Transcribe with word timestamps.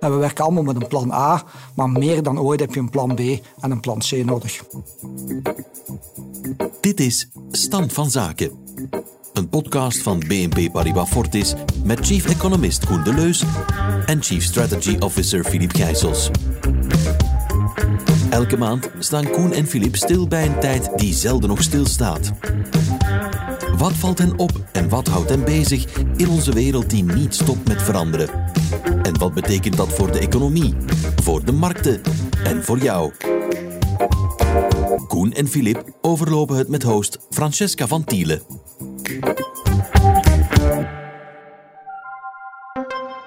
En 0.00 0.10
we 0.10 0.16
werken 0.16 0.44
allemaal 0.44 0.62
met 0.62 0.76
een 0.76 0.88
plan 0.88 1.12
A, 1.12 1.42
maar 1.74 1.88
meer 1.88 2.22
dan 2.22 2.40
ooit 2.40 2.60
heb 2.60 2.74
je 2.74 2.80
een 2.80 2.90
plan 2.90 3.14
B 3.14 3.20
en 3.60 3.70
een 3.70 3.80
plan 3.80 3.98
C 3.98 4.24
nodig. 4.24 4.64
Dit 6.80 7.00
is 7.00 7.28
Stand 7.50 7.92
van 7.92 8.10
Zaken. 8.10 8.50
Een 9.32 9.48
podcast 9.48 9.98
van 9.98 10.18
BNP 10.18 10.72
Paribas 10.72 11.08
Fortis 11.08 11.54
met 11.84 12.06
chief 12.06 12.26
economist 12.26 12.86
Koen 12.86 13.02
Deleus 13.02 13.44
en 14.06 14.22
chief 14.22 14.44
strategy 14.44 14.96
officer 14.98 15.44
Philippe 15.44 15.76
Gijsels. 15.76 16.30
Elke 18.30 18.56
maand 18.56 18.90
staan 18.98 19.30
Koen 19.30 19.52
en 19.52 19.66
Philippe 19.66 19.96
stil 19.96 20.28
bij 20.28 20.46
een 20.46 20.60
tijd 20.60 20.90
die 20.98 21.14
zelden 21.14 21.48
nog 21.48 21.62
stilstaat. 21.62 22.32
Wat 23.76 23.92
valt 23.92 24.18
hen 24.18 24.38
op 24.38 24.52
en 24.72 24.88
wat 24.88 25.08
houdt 25.08 25.30
hen 25.30 25.44
bezig 25.44 25.86
in 26.16 26.28
onze 26.28 26.52
wereld 26.52 26.90
die 26.90 27.04
niet 27.04 27.34
stopt 27.34 27.68
met 27.68 27.82
veranderen? 27.82 28.49
En 29.10 29.18
wat 29.18 29.34
betekent 29.34 29.76
dat 29.76 29.92
voor 29.92 30.12
de 30.12 30.18
economie, 30.18 30.74
voor 31.22 31.44
de 31.44 31.52
markten 31.52 32.00
en 32.44 32.64
voor 32.64 32.78
jou? 32.78 33.12
Koen 35.08 35.32
en 35.32 35.48
Filip 35.48 35.84
overlopen 36.00 36.56
het 36.56 36.68
met 36.68 36.82
host 36.82 37.18
Francesca 37.30 37.86
van 37.86 38.04
Tielen. 38.04 38.42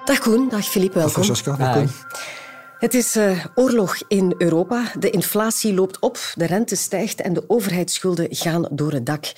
Dag 0.04 0.18
Koen, 0.18 0.48
dag 0.48 0.64
Filip, 0.64 0.94
welkom. 0.94 1.12
Francesca, 1.12 1.56
dag 1.56 1.72
Koen. 1.72 1.88
Het 2.78 2.94
is 2.94 3.16
uh, 3.16 3.44
oorlog 3.54 3.96
in 4.08 4.34
Europa. 4.38 4.92
De 4.98 5.10
inflatie 5.10 5.74
loopt 5.74 5.98
op, 5.98 6.18
de 6.34 6.46
rente 6.46 6.76
stijgt 6.76 7.20
en 7.20 7.32
de 7.32 7.44
overheidsschulden 7.46 8.26
gaan 8.30 8.68
door 8.70 8.92
het 8.92 9.06
dak. 9.06 9.32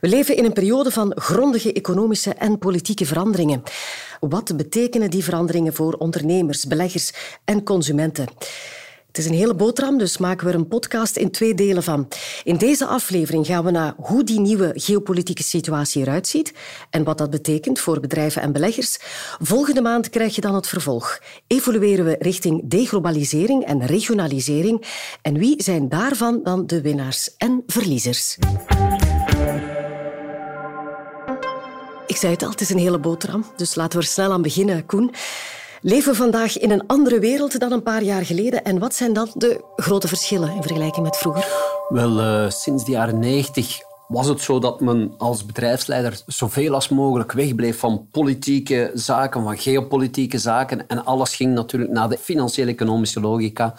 We 0.00 0.08
leven 0.08 0.36
in 0.36 0.44
een 0.44 0.52
periode 0.52 0.90
van 0.90 1.12
grondige 1.14 1.72
economische 1.72 2.34
en 2.34 2.58
politieke 2.58 3.06
veranderingen. 3.06 3.62
Wat 4.20 4.56
betekenen 4.56 5.10
die 5.10 5.24
veranderingen 5.24 5.74
voor 5.74 5.92
ondernemers, 5.92 6.66
beleggers 6.66 7.12
en 7.44 7.62
consumenten? 7.62 8.26
Het 9.12 9.20
is 9.20 9.26
een 9.26 9.36
hele 9.36 9.54
boterham, 9.54 9.98
dus 9.98 10.18
maken 10.18 10.46
we 10.46 10.52
er 10.52 10.58
een 10.58 10.68
podcast 10.68 11.16
in 11.16 11.30
twee 11.30 11.54
delen 11.54 11.82
van. 11.82 12.08
In 12.44 12.56
deze 12.56 12.86
aflevering 12.86 13.46
gaan 13.46 13.64
we 13.64 13.70
naar 13.70 13.94
hoe 13.96 14.24
die 14.24 14.40
nieuwe 14.40 14.72
geopolitieke 14.74 15.42
situatie 15.42 16.02
eruit 16.02 16.26
ziet 16.26 16.52
en 16.90 17.04
wat 17.04 17.18
dat 17.18 17.30
betekent 17.30 17.78
voor 17.78 18.00
bedrijven 18.00 18.42
en 18.42 18.52
beleggers. 18.52 18.98
Volgende 19.40 19.80
maand 19.80 20.10
krijg 20.10 20.34
je 20.34 20.40
dan 20.40 20.54
het 20.54 20.66
vervolg. 20.66 21.20
Evolueren 21.46 22.04
we 22.04 22.16
richting 22.18 22.68
deglobalisering 22.68 23.64
en 23.64 23.86
regionalisering. 23.86 24.84
En 25.22 25.38
wie 25.38 25.62
zijn 25.62 25.88
daarvan 25.88 26.40
dan 26.42 26.66
de 26.66 26.80
winnaars 26.80 27.36
en 27.36 27.62
verliezers? 27.66 28.36
Ik 32.06 32.16
zei 32.16 32.32
het 32.32 32.42
al, 32.42 32.50
het 32.50 32.60
is 32.60 32.70
een 32.70 32.78
hele 32.78 32.98
boterham, 32.98 33.44
dus 33.56 33.74
laten 33.74 33.98
we 33.98 34.04
er 34.04 34.10
snel 34.10 34.32
aan 34.32 34.42
beginnen, 34.42 34.86
Koen 34.86 35.14
leven 35.82 36.14
vandaag 36.14 36.58
in 36.58 36.70
een 36.70 36.86
andere 36.86 37.18
wereld 37.18 37.60
dan 37.60 37.72
een 37.72 37.82
paar 37.82 38.02
jaar 38.02 38.24
geleden. 38.24 38.64
En 38.64 38.78
wat 38.78 38.94
zijn 38.94 39.12
dan 39.12 39.30
de 39.34 39.64
grote 39.76 40.08
verschillen 40.08 40.54
in 40.54 40.62
vergelijking 40.62 41.04
met 41.04 41.16
vroeger? 41.16 41.46
Wel, 41.88 42.20
uh, 42.20 42.50
sinds 42.50 42.84
de 42.84 42.90
jaren 42.90 43.18
90 43.18 43.80
was 44.12 44.26
het 44.26 44.40
zo 44.40 44.58
dat 44.58 44.80
men 44.80 45.14
als 45.18 45.46
bedrijfsleider 45.46 46.22
zoveel 46.26 46.74
als 46.74 46.88
mogelijk 46.88 47.32
wegbleef 47.32 47.78
van 47.78 48.08
politieke 48.10 48.90
zaken, 48.94 49.42
van 49.42 49.58
geopolitieke 49.58 50.38
zaken. 50.38 50.88
En 50.88 51.04
alles 51.04 51.34
ging 51.34 51.54
natuurlijk 51.54 51.92
naar 51.92 52.08
de 52.08 52.18
financiële 52.18 52.70
economische 52.70 53.20
logica. 53.20 53.74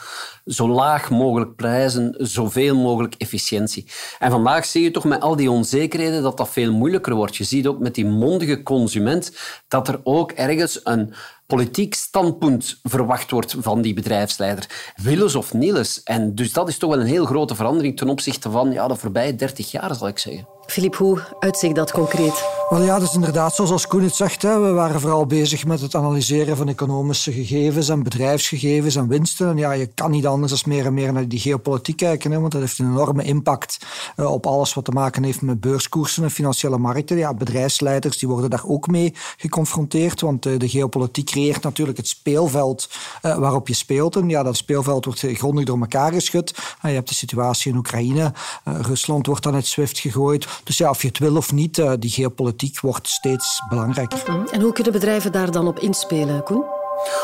Zo 0.45 0.69
laag 0.69 1.09
mogelijk 1.09 1.55
prijzen, 1.55 2.15
zoveel 2.17 2.75
mogelijk 2.75 3.15
efficiëntie. 3.17 3.87
En 4.19 4.31
vandaag 4.31 4.65
zie 4.65 4.83
je 4.83 4.91
toch 4.91 5.03
met 5.03 5.21
al 5.21 5.35
die 5.35 5.51
onzekerheden 5.51 6.21
dat 6.21 6.37
dat 6.37 6.49
veel 6.49 6.73
moeilijker 6.73 7.15
wordt. 7.15 7.35
Je 7.35 7.43
ziet 7.43 7.67
ook 7.67 7.79
met 7.79 7.95
die 7.95 8.05
mondige 8.05 8.63
consument 8.63 9.37
dat 9.67 9.87
er 9.87 9.99
ook 10.03 10.31
ergens 10.31 10.79
een 10.83 11.13
politiek 11.45 11.93
standpunt 11.93 12.79
verwacht 12.83 13.31
wordt 13.31 13.55
van 13.59 13.81
die 13.81 13.93
bedrijfsleider. 13.93 14.93
Willens 14.95 15.35
of 15.35 15.53
nilles. 15.53 16.03
En 16.03 16.35
dus 16.35 16.53
dat 16.53 16.67
is 16.67 16.77
toch 16.77 16.89
wel 16.89 16.99
een 16.99 17.05
heel 17.05 17.25
grote 17.25 17.55
verandering 17.55 17.97
ten 17.97 18.09
opzichte 18.09 18.49
van 18.49 18.71
ja, 18.71 18.87
de 18.87 18.95
voorbije 18.95 19.35
30 19.35 19.71
jaar, 19.71 19.95
zal 19.95 20.07
ik 20.07 20.19
zeggen. 20.19 20.52
Filip, 20.65 20.95
hoe 20.95 21.19
uitzicht 21.39 21.75
dat 21.75 21.91
concreet? 21.91 22.51
Wel 22.69 22.81
ja, 22.81 22.99
is 22.99 23.13
inderdaad 23.13 23.55
zoals 23.55 23.87
Koen 23.87 24.03
het 24.03 24.15
zegt. 24.15 24.41
Hè. 24.41 24.59
We 24.59 24.71
waren 24.71 25.01
vooral 25.01 25.25
bezig 25.25 25.65
met 25.65 25.81
het 25.81 25.95
analyseren 25.95 26.57
van 26.57 26.69
economische 26.69 27.31
gegevens 27.31 27.89
en 27.89 28.03
bedrijfsgegevens 28.03 28.95
en 28.95 29.07
winsten. 29.07 29.49
En 29.49 29.57
ja, 29.57 29.71
je 29.71 29.85
kan 29.85 30.11
niet 30.11 30.25
anders 30.25 30.51
dan 30.51 30.73
meer 30.73 30.85
en 30.85 30.93
meer 30.93 31.13
naar 31.13 31.27
die 31.27 31.39
geopolitiek 31.39 31.97
kijken, 31.97 32.31
hè, 32.31 32.39
want 32.39 32.51
dat 32.51 32.61
heeft 32.61 32.79
een 32.79 32.91
enorme 32.91 33.23
impact 33.23 33.77
uh, 34.15 34.31
op 34.31 34.45
alles 34.45 34.73
wat 34.73 34.85
te 34.85 34.91
maken 34.91 35.23
heeft 35.23 35.41
met 35.41 35.59
beurskoersen 35.61 36.23
en 36.23 36.31
financiële 36.31 36.77
markten. 36.77 37.17
Ja, 37.17 37.33
bedrijfsleiders 37.33 38.17
die 38.17 38.29
worden 38.29 38.49
daar 38.49 38.65
ook 38.65 38.87
mee 38.87 39.13
geconfronteerd, 39.37 40.21
want 40.21 40.45
uh, 40.45 40.59
de 40.59 40.69
geopolitiek 40.69 41.25
creëert 41.25 41.63
natuurlijk 41.63 41.97
het 41.97 42.07
speelveld 42.07 42.89
uh, 43.21 43.37
waarop 43.37 43.67
je 43.67 43.73
speelt. 43.73 44.15
En 44.15 44.29
ja, 44.29 44.43
dat 44.43 44.57
speelveld 44.57 45.05
wordt 45.05 45.19
grondig 45.19 45.65
door 45.65 45.79
elkaar 45.79 46.13
geschud. 46.13 46.55
je 46.81 46.87
hebt 46.87 47.09
de 47.09 47.15
situatie 47.15 47.71
in 47.71 47.77
Oekraïne. 47.77 48.33
Rusland 48.63 49.25
wordt 49.25 49.43
dan 49.43 49.53
uit 49.53 49.65
SWIFT 49.65 49.99
gegooid. 49.99 50.47
Dus 50.63 50.77
ja, 50.77 50.89
of 50.89 51.01
je 51.01 51.07
het 51.07 51.19
wil 51.19 51.35
of 51.35 51.51
niet, 51.51 51.81
die 51.99 52.09
geopolitiek 52.09 52.79
wordt 52.79 53.07
steeds 53.07 53.61
belangrijker. 53.69 54.23
En 54.51 54.61
hoe 54.61 54.73
kunnen 54.73 54.93
bedrijven 54.93 55.31
daar 55.31 55.51
dan 55.51 55.67
op 55.67 55.79
inspelen, 55.79 56.43
Koen? 56.43 56.82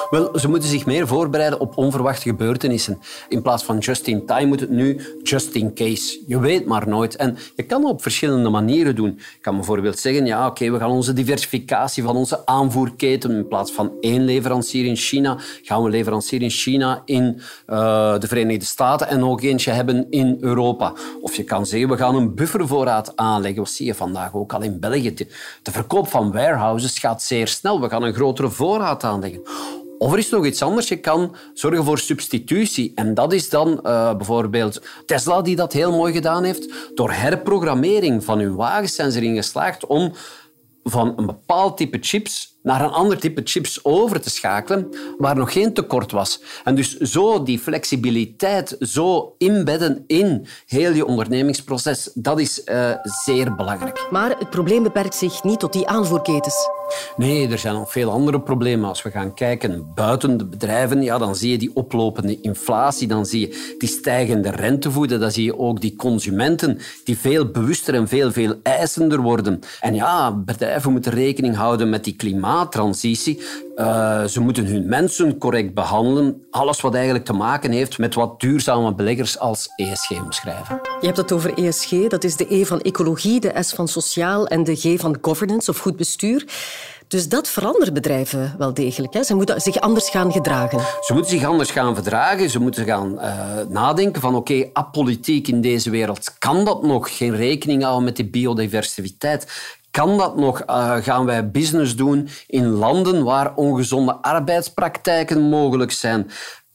Wel, 0.09 0.39
ze 0.39 0.49
moeten 0.49 0.69
zich 0.69 0.85
meer 0.85 1.07
voorbereiden 1.07 1.59
op 1.59 1.77
onverwachte 1.77 2.29
gebeurtenissen. 2.29 2.99
In 3.27 3.41
plaats 3.41 3.63
van 3.63 3.77
just 3.77 4.07
in 4.07 4.25
time 4.25 4.45
moet 4.45 4.59
het 4.59 4.69
nu 4.69 5.01
just 5.23 5.53
in 5.53 5.73
case. 5.73 6.19
Je 6.27 6.39
weet 6.39 6.65
maar 6.65 6.87
nooit. 6.87 7.15
En 7.15 7.37
je 7.55 7.63
kan 7.63 7.81
het 7.81 7.91
op 7.91 8.01
verschillende 8.01 8.49
manieren 8.49 8.95
doen. 8.95 9.13
Je 9.17 9.39
kan 9.41 9.55
bijvoorbeeld 9.55 9.99
zeggen, 9.99 10.25
ja, 10.25 10.47
oké, 10.47 10.71
we 10.71 10.77
gaan 10.77 10.89
onze 10.89 11.13
diversificatie 11.13 12.03
van 12.03 12.15
onze 12.15 12.45
aanvoerketen, 12.45 13.31
in 13.31 13.47
plaats 13.47 13.71
van 13.71 13.91
één 14.01 14.25
leverancier 14.25 14.85
in 14.85 14.95
China, 14.95 15.37
gaan 15.61 15.83
we 15.83 15.89
leverancier 15.89 16.41
in 16.41 16.49
China 16.49 17.01
in 17.05 17.41
uh, 17.67 18.19
de 18.19 18.27
Verenigde 18.27 18.65
Staten 18.65 19.07
en 19.07 19.19
nog 19.19 19.41
eentje 19.41 19.71
hebben 19.71 20.07
in 20.09 20.37
Europa. 20.39 20.93
Of 21.21 21.35
je 21.35 21.43
kan 21.43 21.65
zeggen, 21.65 21.89
we 21.89 21.97
gaan 21.97 22.15
een 22.15 22.35
buffervoorraad 22.35 23.11
aanleggen. 23.15 23.61
Wat 23.61 23.71
zie 23.71 23.85
je 23.85 23.95
vandaag 23.95 24.33
ook 24.33 24.53
al 24.53 24.61
in 24.61 24.79
België? 24.79 25.13
De 25.63 25.71
verkoop 25.71 26.07
van 26.07 26.31
warehouses 26.31 26.99
gaat 26.99 27.23
zeer 27.23 27.47
snel. 27.47 27.81
We 27.81 27.89
gaan 27.89 28.03
een 28.03 28.13
grotere 28.13 28.49
voorraad 28.49 29.03
aanleggen. 29.03 29.41
Of 29.99 30.11
er 30.11 30.17
is 30.17 30.29
nog 30.29 30.45
iets 30.45 30.61
anders. 30.61 30.87
Je 30.87 30.95
kan 30.95 31.35
zorgen 31.53 31.83
voor 31.83 31.99
substitutie. 31.99 32.91
En 32.95 33.13
dat 33.13 33.33
is 33.33 33.49
dan 33.49 33.69
uh, 33.69 34.15
bijvoorbeeld 34.15 34.81
Tesla 35.05 35.41
die 35.41 35.55
dat 35.55 35.73
heel 35.73 35.91
mooi 35.91 36.13
gedaan 36.13 36.43
heeft. 36.43 36.73
Door 36.95 37.11
herprogrammering 37.11 38.23
van 38.23 38.39
hun 38.39 38.55
wagens 38.55 38.95
geslaagd 38.95 39.85
om 39.85 40.13
van 40.83 41.13
een 41.15 41.25
bepaald 41.25 41.77
type 41.77 41.97
chips 42.01 42.57
naar 42.63 42.81
een 42.81 42.89
ander 42.89 43.19
type 43.19 43.41
chips 43.43 43.83
over 43.83 44.21
te 44.21 44.29
schakelen 44.29 44.89
waar 45.17 45.35
nog 45.35 45.53
geen 45.53 45.73
tekort 45.73 46.11
was. 46.11 46.41
En 46.63 46.75
dus 46.75 46.97
zo 46.97 47.43
die 47.43 47.59
flexibiliteit 47.59 48.75
zo 48.79 49.35
inbedden 49.37 50.03
in 50.07 50.47
heel 50.65 50.93
je 50.93 51.05
ondernemingsproces, 51.05 52.11
dat 52.13 52.39
is 52.39 52.61
uh, 52.65 52.91
zeer 53.03 53.55
belangrijk. 53.55 54.07
Maar 54.11 54.35
het 54.39 54.49
probleem 54.49 54.83
beperkt 54.83 55.15
zich 55.15 55.43
niet 55.43 55.59
tot 55.59 55.73
die 55.73 55.87
aanvoerketens. 55.87 56.78
Nee, 57.17 57.47
er 57.49 57.57
zijn 57.57 57.73
nog 57.73 57.91
veel 57.91 58.11
andere 58.11 58.41
problemen. 58.41 58.89
Als 58.89 59.01
we 59.01 59.11
gaan 59.11 59.33
kijken 59.33 59.91
buiten 59.95 60.37
de 60.37 60.45
bedrijven, 60.45 61.01
ja, 61.01 61.17
dan 61.17 61.35
zie 61.35 61.51
je 61.51 61.57
die 61.57 61.71
oplopende 61.73 62.41
inflatie, 62.41 63.07
dan 63.07 63.25
zie 63.25 63.39
je 63.39 63.75
die 63.77 63.89
stijgende 63.89 64.49
rentevoeden, 64.49 65.19
dan 65.19 65.31
zie 65.31 65.43
je 65.43 65.59
ook 65.59 65.81
die 65.81 65.95
consumenten 65.95 66.79
die 67.03 67.17
veel 67.17 67.45
bewuster 67.45 67.93
en 67.93 68.07
veel, 68.07 68.31
veel 68.31 68.55
eisender 68.63 69.21
worden. 69.21 69.59
En 69.79 69.95
ja, 69.95 70.31
bedrijven 70.31 70.91
moeten 70.91 71.11
rekening 71.11 71.55
houden 71.55 71.89
met 71.89 72.03
die 72.03 72.15
klimaattransitie. 72.15 73.41
Uh, 73.75 74.23
ze 74.23 74.39
moeten 74.39 74.65
hun 74.65 74.87
mensen 74.87 75.37
correct 75.37 75.73
behandelen. 75.73 76.41
Alles 76.51 76.81
wat 76.81 76.93
eigenlijk 76.93 77.25
te 77.25 77.33
maken 77.33 77.71
heeft 77.71 77.97
met 77.97 78.15
wat 78.15 78.39
duurzame 78.39 78.93
beleggers 78.95 79.39
als 79.39 79.69
ESG 79.75 80.11
omschrijven. 80.11 80.79
Je 80.99 81.05
hebt 81.05 81.17
het 81.17 81.31
over 81.31 81.57
ESG, 81.57 82.07
dat 82.07 82.23
is 82.23 82.35
de 82.35 82.53
E 82.53 82.65
van 82.65 82.81
ecologie, 82.81 83.39
de 83.39 83.53
S 83.59 83.73
van 83.73 83.87
sociaal 83.87 84.47
en 84.47 84.63
de 84.63 84.75
G 84.75 84.99
van 84.99 85.17
governance 85.21 85.69
of 85.69 85.77
goed 85.77 85.95
bestuur. 85.95 86.45
Dus 87.09 87.29
dat 87.29 87.47
verandert 87.47 87.93
bedrijven 87.93 88.55
wel 88.57 88.73
degelijk. 88.73 89.13
Hè? 89.13 89.23
Ze 89.23 89.35
moeten 89.35 89.61
zich 89.61 89.79
anders 89.79 90.09
gaan 90.09 90.31
gedragen. 90.31 90.79
Ze 90.79 91.13
moeten 91.13 91.31
zich 91.31 91.45
anders 91.45 91.71
gaan 91.71 91.95
verdragen. 91.95 92.49
Ze 92.49 92.59
moeten 92.59 92.85
gaan 92.85 93.13
uh, 93.13 93.33
nadenken 93.69 94.21
van 94.21 94.35
oké, 94.35 94.53
okay, 94.53 94.69
apolitiek 94.73 95.47
in 95.47 95.61
deze 95.61 95.89
wereld. 95.89 96.37
Kan 96.39 96.65
dat 96.65 96.83
nog? 96.83 97.17
Geen 97.17 97.35
rekening 97.35 97.83
houden 97.83 98.03
met 98.03 98.15
die 98.15 98.29
biodiversiteit. 98.29 99.47
Kan 99.91 100.17
dat 100.17 100.37
nog? 100.37 100.63
Uh, 100.67 100.95
gaan 100.95 101.25
wij 101.25 101.51
business 101.51 101.95
doen 101.95 102.29
in 102.47 102.65
landen 102.67 103.23
waar 103.23 103.55
ongezonde 103.55 104.15
arbeidspraktijken 104.21 105.41
mogelijk 105.41 105.91
zijn? 105.91 106.31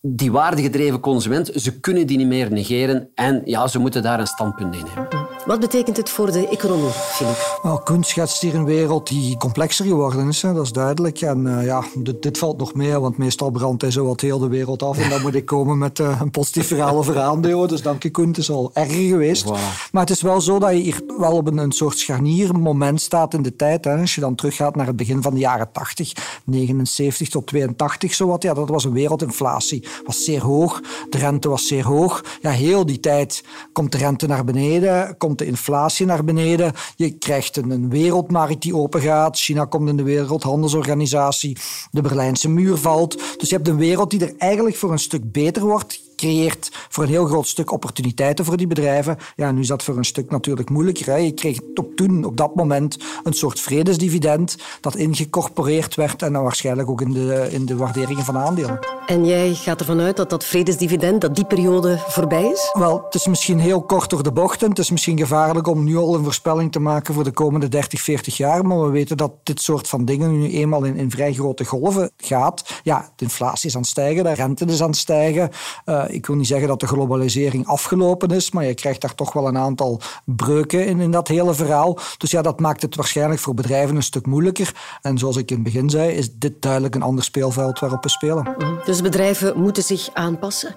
die 0.07 0.33
waardegedreven 0.33 1.01
consument, 1.01 1.51
ze 1.55 1.81
kunnen 1.81 2.07
die 2.07 2.17
niet 2.17 2.27
meer 2.27 2.53
negeren 2.53 3.09
en 3.15 3.43
ja, 3.45 3.67
ze 3.67 3.79
moeten 3.79 4.03
daar 4.03 4.21
een 4.21 4.27
standpunt 4.27 4.75
in 4.75 4.85
nemen. 4.85 5.34
Wat 5.45 5.61
betekent 5.61 5.97
het 5.97 6.11
voor 6.11 6.33
de 6.33 6.49
economie, 6.49 6.91
Filip? 6.91 7.61
Nou, 7.63 7.81
Koen 7.83 8.05
schetst 8.05 8.41
hier 8.41 8.55
een 8.55 8.65
wereld 8.65 9.09
die 9.09 9.37
complexer 9.37 9.85
geworden 9.87 10.29
is, 10.29 10.43
hè, 10.43 10.53
dat 10.53 10.65
is 10.65 10.73
duidelijk. 10.73 11.21
En 11.21 11.47
uh, 11.47 11.65
ja, 11.65 11.85
dit, 11.95 12.23
dit, 12.23 12.39
valt 12.39 12.59
nog 12.59 12.75
mee, 12.75 12.99
want 12.99 13.17
meestal 13.17 13.51
brandt 13.51 13.83
hij 13.83 13.91
zo 13.91 14.07
wat 14.07 14.21
heel 14.21 14.39
de 14.39 14.49
wereld 14.49 14.83
af. 14.83 14.99
En 14.99 15.11
dan 15.11 15.23
moet 15.23 15.35
ik 15.35 15.47
komen 15.47 15.79
met 15.79 15.99
uh, 15.99 16.21
een 16.21 16.31
positief 16.31 16.67
verhaal 16.67 16.97
over 16.97 17.21
aandelen. 17.21 17.69
Dus 17.69 17.83
dank 17.83 18.03
je 18.03 18.11
het 18.27 18.39
is 18.39 18.51
al 18.51 18.71
erger 18.75 19.09
geweest. 19.09 19.51
Maar 19.93 20.03
het 20.03 20.11
is 20.11 20.23
wel 20.23 20.41
zo 20.41 20.59
dat 20.59 20.71
je 20.71 20.77
hier 20.77 21.01
wel 21.19 21.33
op 21.33 21.47
een, 21.47 21.59
een 21.59 21.73
soort 21.73 21.99
scharniermoment 21.99 23.01
staat 23.01 23.35
in 23.35 23.43
de 23.43 23.57
tijd. 23.57 23.85
Hè. 23.85 23.97
Als 24.01 24.15
je 24.15 24.21
dan 24.21 24.35
teruggaat 24.35 24.77
naar 24.77 24.87
het 24.87 24.97
begin 24.97 25.23
van 25.23 25.35
de 25.35 25.41
jaren 25.41 25.73
80, 25.73 26.13
79 26.45 27.29
tot 27.29 27.47
82, 27.47 28.15
zowat, 28.15 28.43
ja, 28.43 28.55
dat 28.55 28.69
was 28.69 28.85
een 28.85 28.93
wereldinflatie. 28.93 29.85
was 30.05 30.25
zeer 30.25 30.43
hoog, 30.43 30.81
de 31.11 31.19
rente 31.19 31.49
was 31.49 31.67
zeer 31.67 31.85
hoog. 31.85 32.25
Ja, 32.41 32.51
heel 32.51 32.87
die 32.87 33.01
tijd 33.01 33.45
komt 33.73 33.93
de 33.93 33.99
rente 33.99 34.27
naar 34.27 34.45
beneden, 34.45 35.17
komt 35.17 35.34
de 35.39 35.47
inflatie 35.47 36.07
naar 36.07 36.25
beneden. 36.25 36.73
Je 36.97 37.11
krijgt 37.11 37.57
een, 37.57 37.91
wereldmarkt 37.91 38.63
die 38.63 38.77
opengaat. 38.77 39.39
China 39.39 39.65
komt 39.65 39.89
in 39.89 39.97
de 39.97 40.03
Wereldhandelsorganisatie. 40.03 41.57
De 41.91 42.01
Berlijnse 42.01 42.49
muur 42.49 42.77
valt. 42.77 43.39
Dus 43.39 43.49
je 43.49 43.57
hebt 43.57 43.69
een 43.69 43.77
wereld 43.77 44.11
die 44.11 44.21
er 44.21 44.35
eigenlijk 44.39 44.77
voor 44.77 44.93
een 44.93 44.99
stuk 44.99 45.33
beter 45.33 45.63
wordt 45.63 46.03
creëert 46.25 46.71
voor 46.89 47.05
een 47.05 47.11
heel 47.11 47.27
groot 47.27 47.47
stuk 47.47 47.73
opportuniteiten 47.73 48.45
voor 48.45 48.57
die 48.57 48.67
bedrijven. 48.67 49.17
Ja, 49.37 49.53
nu 49.53 49.61
is 49.61 49.67
dat 49.67 49.83
voor 49.83 49.97
een 49.97 50.05
stuk 50.05 50.31
natuurlijk 50.31 50.71
moeilijker. 50.71 51.07
Hè. 51.07 51.17
Je 51.17 51.33
kreeg 51.33 51.59
op 51.75 51.97
toen, 51.97 52.25
op 52.25 52.37
dat 52.37 52.55
moment, 52.55 52.97
een 53.23 53.33
soort 53.33 53.61
vredesdividend 53.61 54.57
dat 54.81 54.97
ingecorporeerd 54.97 55.95
werd 55.95 56.23
en 56.23 56.33
dan 56.33 56.43
waarschijnlijk 56.43 56.89
ook 56.91 57.01
in 57.01 57.13
de, 57.13 57.49
in 57.51 57.67
de 57.67 57.77
waarderingen 57.77 58.25
van 58.25 58.37
aandelen. 58.37 58.79
En 59.07 59.27
jij 59.27 59.55
gaat 59.55 59.81
ervan 59.81 60.01
uit 60.01 60.17
dat 60.17 60.31
dat 60.31 60.45
vredesdividend, 60.45 61.21
dat 61.21 61.35
die 61.35 61.45
periode 61.45 61.99
voorbij 62.07 62.45
is? 62.45 62.71
Wel, 62.73 63.03
het 63.05 63.15
is 63.15 63.27
misschien 63.27 63.59
heel 63.59 63.83
kort 63.83 64.11
door 64.11 64.23
de 64.23 64.33
bochten. 64.33 64.69
Het 64.69 64.79
is 64.79 64.91
misschien 64.91 65.19
gevaarlijk 65.19 65.67
om 65.67 65.85
nu 65.85 65.97
al 65.97 66.15
een 66.15 66.25
voorspelling 66.25 66.73
te 66.73 66.81
maken 66.81 67.15
voor 67.15 67.25
de 67.25 67.31
komende 67.31 67.69
30, 67.69 68.01
40 68.01 68.37
jaar. 68.37 68.67
Maar 68.67 68.83
we 68.83 68.91
weten 68.91 69.17
dat 69.17 69.33
dit 69.43 69.61
soort 69.61 69.89
van 69.89 70.05
dingen 70.05 70.39
nu 70.39 70.51
eenmaal 70.51 70.85
in, 70.85 70.97
in 70.97 71.11
vrij 71.11 71.33
grote 71.33 71.65
golven 71.65 72.11
gaat. 72.17 72.81
Ja, 72.83 73.13
de 73.17 73.25
inflatie 73.25 73.69
is 73.69 73.75
aan 73.75 73.81
het 73.81 73.91
stijgen, 73.91 74.25
de 74.25 74.33
rente 74.33 74.65
is 74.65 74.83
aan 74.83 74.89
het 74.89 74.97
stijgen. 74.97 75.51
Uh, 75.87 76.05
ik 76.15 76.27
wil 76.27 76.37
niet 76.37 76.47
zeggen 76.47 76.69
dat 76.69 76.81
de 76.81 76.87
globalisering 76.87 77.67
afgelopen 77.67 78.29
is, 78.29 78.51
maar 78.51 78.65
je 78.65 78.75
krijgt 78.75 79.01
daar 79.01 79.15
toch 79.15 79.33
wel 79.33 79.47
een 79.49 79.59
aantal 79.59 80.01
breuken 80.25 80.87
in, 80.87 81.01
in 81.01 81.11
dat 81.11 81.29
hele 81.29 81.55
verhaal. 81.55 81.99
Dus 82.19 82.31
ja, 82.31 82.43
dat 82.43 82.61
maakt 82.61 82.83
het 82.83 82.97
waarschijnlijk 82.97 83.41
voor 83.41 83.55
bedrijven 83.55 83.97
een 83.97 84.03
stuk 84.03 84.27
moeilijker. 84.27 84.75
En 85.03 85.19
zoals 85.19 85.37
ik 85.37 85.51
in 85.51 85.55
het 85.55 85.65
begin 85.65 85.91
zei, 85.91 86.13
is 86.13 86.35
dit 86.35 86.63
duidelijk 86.63 86.95
een 86.95 87.03
ander 87.03 87.25
speelveld 87.25 87.79
waarop 87.79 88.03
we 88.03 88.09
spelen. 88.09 88.57
Dus 88.85 89.01
bedrijven 89.01 89.61
moeten 89.61 89.83
zich 89.83 90.09
aanpassen. 90.13 90.75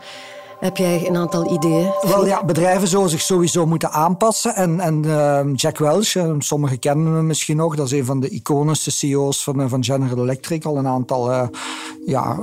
Heb 0.59 0.77
jij 0.77 1.07
een 1.07 1.15
aantal 1.15 1.53
ideeën? 1.53 1.91
Wel 2.01 2.25
ja, 2.25 2.45
bedrijven 2.45 2.87
zullen 2.87 3.09
zich 3.09 3.21
sowieso 3.21 3.65
moeten 3.65 3.91
aanpassen. 3.91 4.55
En, 4.55 4.79
en 4.79 5.03
uh, 5.05 5.41
Jack 5.53 5.77
Welch, 5.77 6.15
uh, 6.15 6.33
sommigen 6.39 6.79
kennen 6.79 7.13
hem 7.13 7.25
misschien 7.25 7.57
nog, 7.57 7.75
dat 7.75 7.85
is 7.85 7.91
een 7.91 8.05
van 8.05 8.19
de 8.19 8.29
iconische 8.29 8.91
CEO's 8.91 9.43
van, 9.43 9.61
uh, 9.61 9.65
van 9.67 9.83
General 9.83 10.17
Electric, 10.17 10.65
al 10.65 10.77
een 10.77 10.87
aantal 10.87 11.31
uh, 11.31 11.47
ja, 12.05 12.39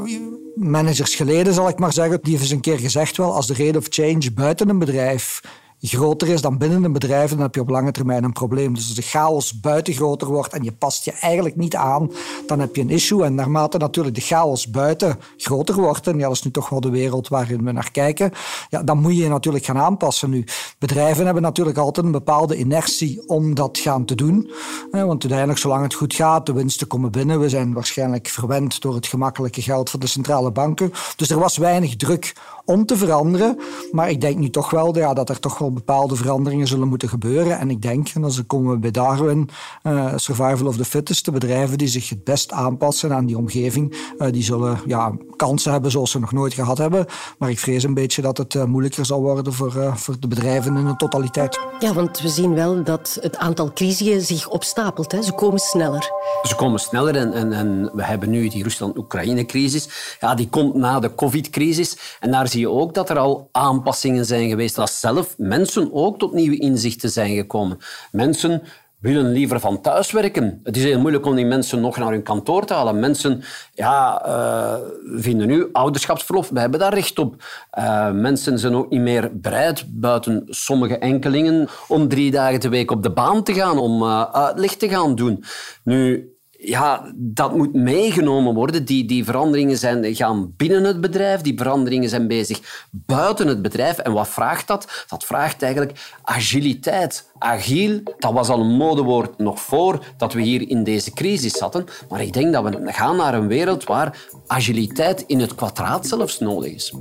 managers 0.54 1.14
geleden, 1.14 1.54
zal 1.54 1.68
ik 1.68 1.78
maar 1.78 1.92
zeggen. 1.92 2.18
Die 2.22 2.30
heeft 2.30 2.42
eens 2.42 2.52
een 2.52 2.60
keer 2.60 2.78
gezegd 2.78 3.16
wel, 3.16 3.34
als 3.34 3.46
de 3.46 3.54
rate 3.64 3.78
of 3.78 3.86
change 3.88 4.30
buiten 4.34 4.68
een 4.68 4.78
bedrijf 4.78 5.40
groter 5.88 6.28
is 6.28 6.40
dan 6.40 6.58
binnen 6.58 6.84
een 6.84 6.92
bedrijf, 6.92 7.30
dan 7.30 7.40
heb 7.40 7.54
je 7.54 7.60
op 7.60 7.68
lange 7.68 7.90
termijn 7.90 8.24
een 8.24 8.32
probleem. 8.32 8.74
Dus 8.74 8.86
als 8.86 8.94
de 8.94 9.02
chaos 9.02 9.60
buiten 9.60 9.94
groter 9.94 10.28
wordt 10.28 10.52
en 10.52 10.62
je 10.62 10.72
past 10.72 11.04
je 11.04 11.12
eigenlijk 11.12 11.56
niet 11.56 11.76
aan, 11.76 12.10
dan 12.46 12.60
heb 12.60 12.76
je 12.76 12.82
een 12.82 12.90
issue. 12.90 13.24
En 13.24 13.34
naarmate 13.34 13.78
natuurlijk 13.78 14.14
de 14.14 14.20
chaos 14.20 14.70
buiten 14.70 15.18
groter 15.36 15.74
wordt, 15.74 16.06
en 16.06 16.18
ja, 16.18 16.26
dat 16.26 16.36
is 16.36 16.42
nu 16.42 16.50
toch 16.50 16.68
wel 16.68 16.80
de 16.80 16.90
wereld 16.90 17.28
waarin 17.28 17.64
we 17.64 17.72
naar 17.72 17.90
kijken, 17.90 18.30
ja, 18.70 18.82
dan 18.82 18.98
moet 18.98 19.16
je 19.16 19.22
je 19.22 19.28
natuurlijk 19.28 19.64
gaan 19.64 19.78
aanpassen 19.78 20.30
nu. 20.30 20.44
Bedrijven 20.78 21.24
hebben 21.24 21.42
natuurlijk 21.42 21.78
altijd 21.78 22.06
een 22.06 22.12
bepaalde 22.12 22.56
inertie 22.56 23.28
om 23.28 23.54
dat 23.54 23.78
gaan 23.78 24.04
te 24.04 24.14
doen. 24.14 24.50
Want 24.90 25.22
uiteindelijk, 25.22 25.58
zolang 25.58 25.82
het 25.82 25.94
goed 25.94 26.14
gaat, 26.14 26.46
de 26.46 26.52
winsten 26.52 26.86
komen 26.86 27.10
binnen. 27.10 27.40
We 27.40 27.48
zijn 27.48 27.72
waarschijnlijk 27.72 28.28
verwend 28.28 28.80
door 28.80 28.94
het 28.94 29.06
gemakkelijke 29.06 29.62
geld 29.62 29.90
van 29.90 30.00
de 30.00 30.06
centrale 30.06 30.52
banken. 30.52 30.92
Dus 31.16 31.30
er 31.30 31.38
was 31.38 31.56
weinig 31.56 31.96
druk 31.96 32.32
om 32.64 32.86
te 32.86 32.96
veranderen. 32.96 33.58
Maar 33.92 34.10
ik 34.10 34.20
denk 34.20 34.38
nu 34.38 34.50
toch 34.50 34.70
wel 34.70 34.96
ja, 34.98 35.14
dat 35.14 35.28
er 35.28 35.40
toch 35.40 35.58
wel 35.58 35.72
bepaalde 35.72 36.16
veranderingen 36.16 36.66
zullen 36.66 36.88
moeten 36.88 37.08
gebeuren. 37.08 37.58
En 37.58 37.70
ik 37.70 37.82
denk, 37.82 38.08
en 38.08 38.20
dan 38.20 38.32
komen 38.46 38.72
we 38.72 38.78
bij 38.78 38.90
Darwin, 38.90 39.48
uh, 39.82 40.12
survival 40.16 40.66
of 40.66 40.76
the 40.76 40.84
fittest, 40.84 41.24
de 41.24 41.30
bedrijven 41.30 41.78
die 41.78 41.88
zich 41.88 42.08
het 42.08 42.24
best 42.24 42.52
aanpassen 42.52 43.14
aan 43.14 43.26
die 43.26 43.38
omgeving, 43.38 43.96
uh, 44.18 44.32
die 44.32 44.42
zullen 44.42 44.80
ja, 44.86 45.12
kansen 45.36 45.72
hebben 45.72 45.90
zoals 45.90 46.10
ze 46.10 46.20
nog 46.20 46.32
nooit 46.32 46.54
gehad 46.54 46.78
hebben. 46.78 47.06
Maar 47.38 47.50
ik 47.50 47.58
vrees 47.58 47.82
een 47.82 47.94
beetje 47.94 48.22
dat 48.22 48.38
het 48.38 48.54
uh, 48.54 48.64
moeilijker 48.64 49.06
zal 49.06 49.20
worden 49.20 49.52
voor, 49.52 49.92
voor 49.94 50.16
de 50.20 50.28
bedrijven 50.28 50.76
in 50.76 50.84
hun 50.84 50.96
totaliteit. 50.96 51.58
Ja, 51.78 51.92
want 51.92 52.20
we 52.20 52.28
zien 52.28 52.54
wel 52.54 52.84
dat 52.84 53.18
het 53.20 53.36
aantal 53.36 53.72
crisiën 53.72 54.20
zich 54.20 54.48
opstapelt. 54.48 55.12
Hè. 55.12 55.22
Ze 55.22 55.32
komen 55.32 55.58
sneller. 55.58 56.10
Ze 56.42 56.54
komen 56.54 56.80
sneller 56.80 57.16
en, 57.16 57.32
en, 57.32 57.52
en 57.52 57.90
we 57.94 58.04
hebben 58.04 58.30
nu 58.30 58.48
die 58.48 58.62
Rusland-Oekraïne-crisis. 58.62 60.16
Ja, 60.20 60.34
die 60.34 60.48
komt 60.48 60.74
na 60.74 61.00
de 61.00 61.14
COVID-crisis. 61.14 61.96
En 62.20 62.30
daar 62.30 62.48
zie 62.54 62.62
je 62.62 62.70
ook 62.70 62.94
dat 62.94 63.10
er 63.10 63.18
al 63.18 63.48
aanpassingen 63.52 64.26
zijn 64.26 64.48
geweest. 64.48 64.76
Dat 64.76 64.90
zelf 64.90 65.34
mensen 65.38 65.92
ook 65.92 66.18
tot 66.18 66.32
nieuwe 66.32 66.58
inzichten 66.58 67.10
zijn 67.10 67.34
gekomen. 67.34 67.78
Mensen 68.12 68.62
willen 69.00 69.32
liever 69.32 69.60
van 69.60 69.80
thuis 69.80 70.10
werken. 70.10 70.60
Het 70.62 70.76
is 70.76 70.82
heel 70.82 71.00
moeilijk 71.00 71.26
om 71.26 71.34
die 71.34 71.44
mensen 71.46 71.80
nog 71.80 71.96
naar 71.96 72.10
hun 72.10 72.22
kantoor 72.22 72.64
te 72.64 72.74
halen. 72.74 73.00
Mensen 73.00 73.42
ja, 73.72 74.26
uh, 74.26 74.74
vinden 75.20 75.46
nu 75.46 75.68
ouderschapsverlof, 75.72 76.48
we 76.48 76.60
hebben 76.60 76.80
daar 76.80 76.94
recht 76.94 77.18
op. 77.18 77.44
Uh, 77.78 78.10
mensen 78.10 78.58
zijn 78.58 78.74
ook 78.74 78.90
niet 78.90 79.00
meer 79.00 79.30
bereid, 79.40 79.84
buiten 79.88 80.42
sommige 80.46 80.98
enkelingen, 80.98 81.68
om 81.88 82.08
drie 82.08 82.30
dagen 82.30 82.60
de 82.60 82.68
week 82.68 82.90
op 82.90 83.02
de 83.02 83.10
baan 83.10 83.42
te 83.42 83.54
gaan, 83.54 83.78
om 83.78 84.02
uh, 84.02 84.22
uitleg 84.22 84.74
te 84.74 84.88
gaan 84.88 85.14
doen. 85.14 85.44
Nu, 85.82 86.33
ja, 86.66 87.12
dat 87.14 87.56
moet 87.56 87.74
meegenomen 87.74 88.54
worden. 88.54 88.84
Die, 88.84 89.04
die 89.04 89.24
veranderingen 89.24 89.78
zijn, 89.78 90.14
gaan 90.14 90.54
binnen 90.56 90.84
het 90.84 91.00
bedrijf, 91.00 91.40
die 91.40 91.58
veranderingen 91.58 92.08
zijn 92.08 92.28
bezig 92.28 92.86
buiten 92.90 93.46
het 93.46 93.62
bedrijf. 93.62 93.98
En 93.98 94.12
wat 94.12 94.28
vraagt 94.28 94.66
dat? 94.66 95.04
Dat 95.08 95.24
vraagt 95.24 95.62
eigenlijk 95.62 96.16
agiliteit. 96.22 97.32
Agiel, 97.38 98.00
dat 98.18 98.32
was 98.32 98.48
al 98.48 98.60
een 98.60 98.76
modewoord 98.76 99.38
nog 99.38 99.60
voor 99.60 100.04
dat 100.16 100.32
we 100.32 100.42
hier 100.42 100.68
in 100.68 100.84
deze 100.84 101.12
crisis 101.12 101.52
zaten. 101.52 101.84
Maar 102.08 102.22
ik 102.22 102.32
denk 102.32 102.52
dat 102.52 102.64
we 102.64 102.92
gaan 102.92 103.16
naar 103.16 103.34
een 103.34 103.48
wereld 103.48 103.84
waar 103.84 104.18
agiliteit 104.46 105.24
in 105.26 105.40
het 105.40 105.54
kwadraat 105.54 106.06
zelfs 106.06 106.38
nodig 106.38 106.72
is. 106.72 106.92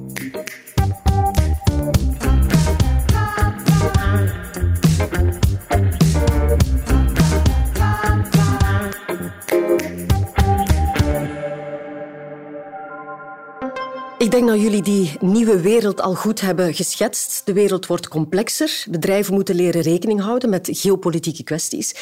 Denk 14.33 14.47
dat 14.47 14.62
jullie 14.62 14.81
die 14.81 15.18
nieuwe 15.19 15.62
wereld 15.62 16.01
al 16.01 16.15
goed 16.15 16.41
hebben 16.41 16.74
geschetst. 16.74 17.41
De 17.45 17.53
wereld 17.53 17.85
wordt 17.85 18.07
complexer. 18.07 18.83
Bedrijven 18.89 19.33
moeten 19.33 19.56
leren 19.56 19.81
rekening 19.81 20.21
houden 20.21 20.50
met 20.50 20.69
geopolitieke 20.71 21.44
kwesties. 21.44 21.95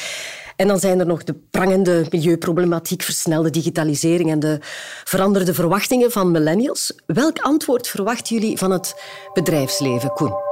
En 0.56 0.68
dan 0.68 0.78
zijn 0.78 1.00
er 1.00 1.06
nog 1.06 1.24
de 1.24 1.34
prangende 1.50 2.06
milieuproblematiek, 2.10 3.02
versnelde 3.02 3.50
digitalisering 3.50 4.30
en 4.30 4.40
de 4.40 4.58
veranderde 5.04 5.54
verwachtingen 5.54 6.10
van 6.10 6.30
millennials. 6.30 6.94
Welk 7.06 7.38
antwoord 7.38 7.88
verwachten 7.88 8.36
jullie 8.36 8.58
van 8.58 8.70
het 8.70 8.94
bedrijfsleven, 9.32 10.12
Koen? 10.12 10.51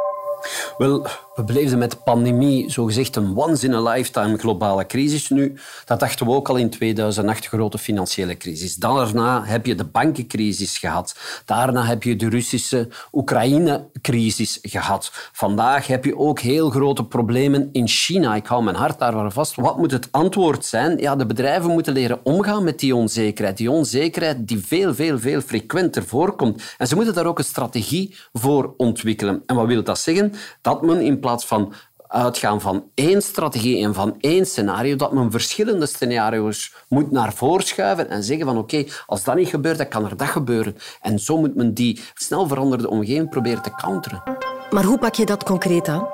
Wel, 0.78 1.06
we 1.34 1.44
beleefden 1.44 1.78
met 1.78 1.90
de 1.90 1.96
pandemie 1.96 2.70
zogezegd 2.70 3.16
een 3.16 3.36
once-in-a-lifetime 3.36 4.38
globale 4.38 4.86
crisis 4.86 5.28
nu. 5.28 5.58
Dat 5.84 6.00
dachten 6.00 6.26
we 6.26 6.32
ook 6.32 6.48
al 6.48 6.56
in 6.56 6.70
2008, 6.70 7.46
grote 7.46 7.78
financiële 7.78 8.36
crisis. 8.36 8.74
Daarna 8.74 9.44
heb 9.44 9.66
je 9.66 9.74
de 9.74 9.84
bankencrisis 9.84 10.78
gehad. 10.78 11.16
Daarna 11.44 11.84
heb 11.84 12.02
je 12.02 12.16
de 12.16 12.28
Russische 12.28 12.88
Oekraïne-crisis 13.12 14.58
gehad. 14.62 15.10
Vandaag 15.32 15.86
heb 15.86 16.04
je 16.04 16.18
ook 16.18 16.40
heel 16.40 16.70
grote 16.70 17.04
problemen 17.04 17.68
in 17.72 17.88
China. 17.88 18.34
Ik 18.34 18.46
hou 18.46 18.62
mijn 18.62 18.76
hart 18.76 18.98
daar 18.98 19.32
vast. 19.32 19.54
Wat 19.54 19.78
moet 19.78 19.90
het 19.90 20.08
antwoord 20.10 20.64
zijn? 20.64 20.98
Ja, 20.98 21.16
de 21.16 21.26
bedrijven 21.26 21.70
moeten 21.70 21.92
leren 21.92 22.20
omgaan 22.22 22.64
met 22.64 22.78
die 22.78 22.94
onzekerheid. 22.94 23.56
Die 23.56 23.70
onzekerheid 23.70 24.48
die 24.48 24.64
veel, 24.66 24.94
veel, 24.94 25.18
veel 25.18 25.40
frequenter 25.40 26.04
voorkomt. 26.04 26.62
En 26.78 26.86
ze 26.86 26.94
moeten 26.94 27.14
daar 27.14 27.26
ook 27.26 27.38
een 27.38 27.44
strategie 27.44 28.16
voor 28.32 28.74
ontwikkelen. 28.76 29.42
En 29.46 29.56
wat 29.56 29.66
wil 29.66 29.82
dat 29.82 29.98
zeggen? 29.98 30.29
Dat 30.60 30.82
men 30.82 31.00
in 31.00 31.20
plaats 31.20 31.46
van 31.46 31.72
uitgaan 32.10 32.60
van 32.60 32.84
één 32.94 33.22
strategie 33.22 33.84
en 33.84 33.94
van 33.94 34.16
één 34.20 34.46
scenario, 34.46 34.96
dat 34.96 35.12
men 35.12 35.30
verschillende 35.30 35.86
scenario's 35.86 36.74
moet 36.88 37.10
naar 37.10 37.32
voren 37.32 37.66
schuiven 37.66 38.08
en 38.08 38.22
zeggen 38.22 38.46
van 38.46 38.58
oké, 38.58 38.84
als 39.06 39.24
dat 39.24 39.34
niet 39.34 39.48
gebeurt, 39.48 39.78
dan 39.78 39.88
kan 39.88 40.04
er 40.04 40.16
dat 40.16 40.28
gebeuren. 40.28 40.76
En 41.00 41.18
zo 41.18 41.38
moet 41.38 41.54
men 41.54 41.74
die 41.74 42.00
snel 42.14 42.48
veranderde 42.48 42.90
omgeving 42.90 43.28
proberen 43.28 43.62
te 43.62 43.74
counteren. 43.74 44.22
Maar 44.70 44.84
hoe 44.84 44.98
pak 44.98 45.14
je 45.14 45.26
dat 45.26 45.44
concreet 45.44 45.88
aan? 45.88 46.06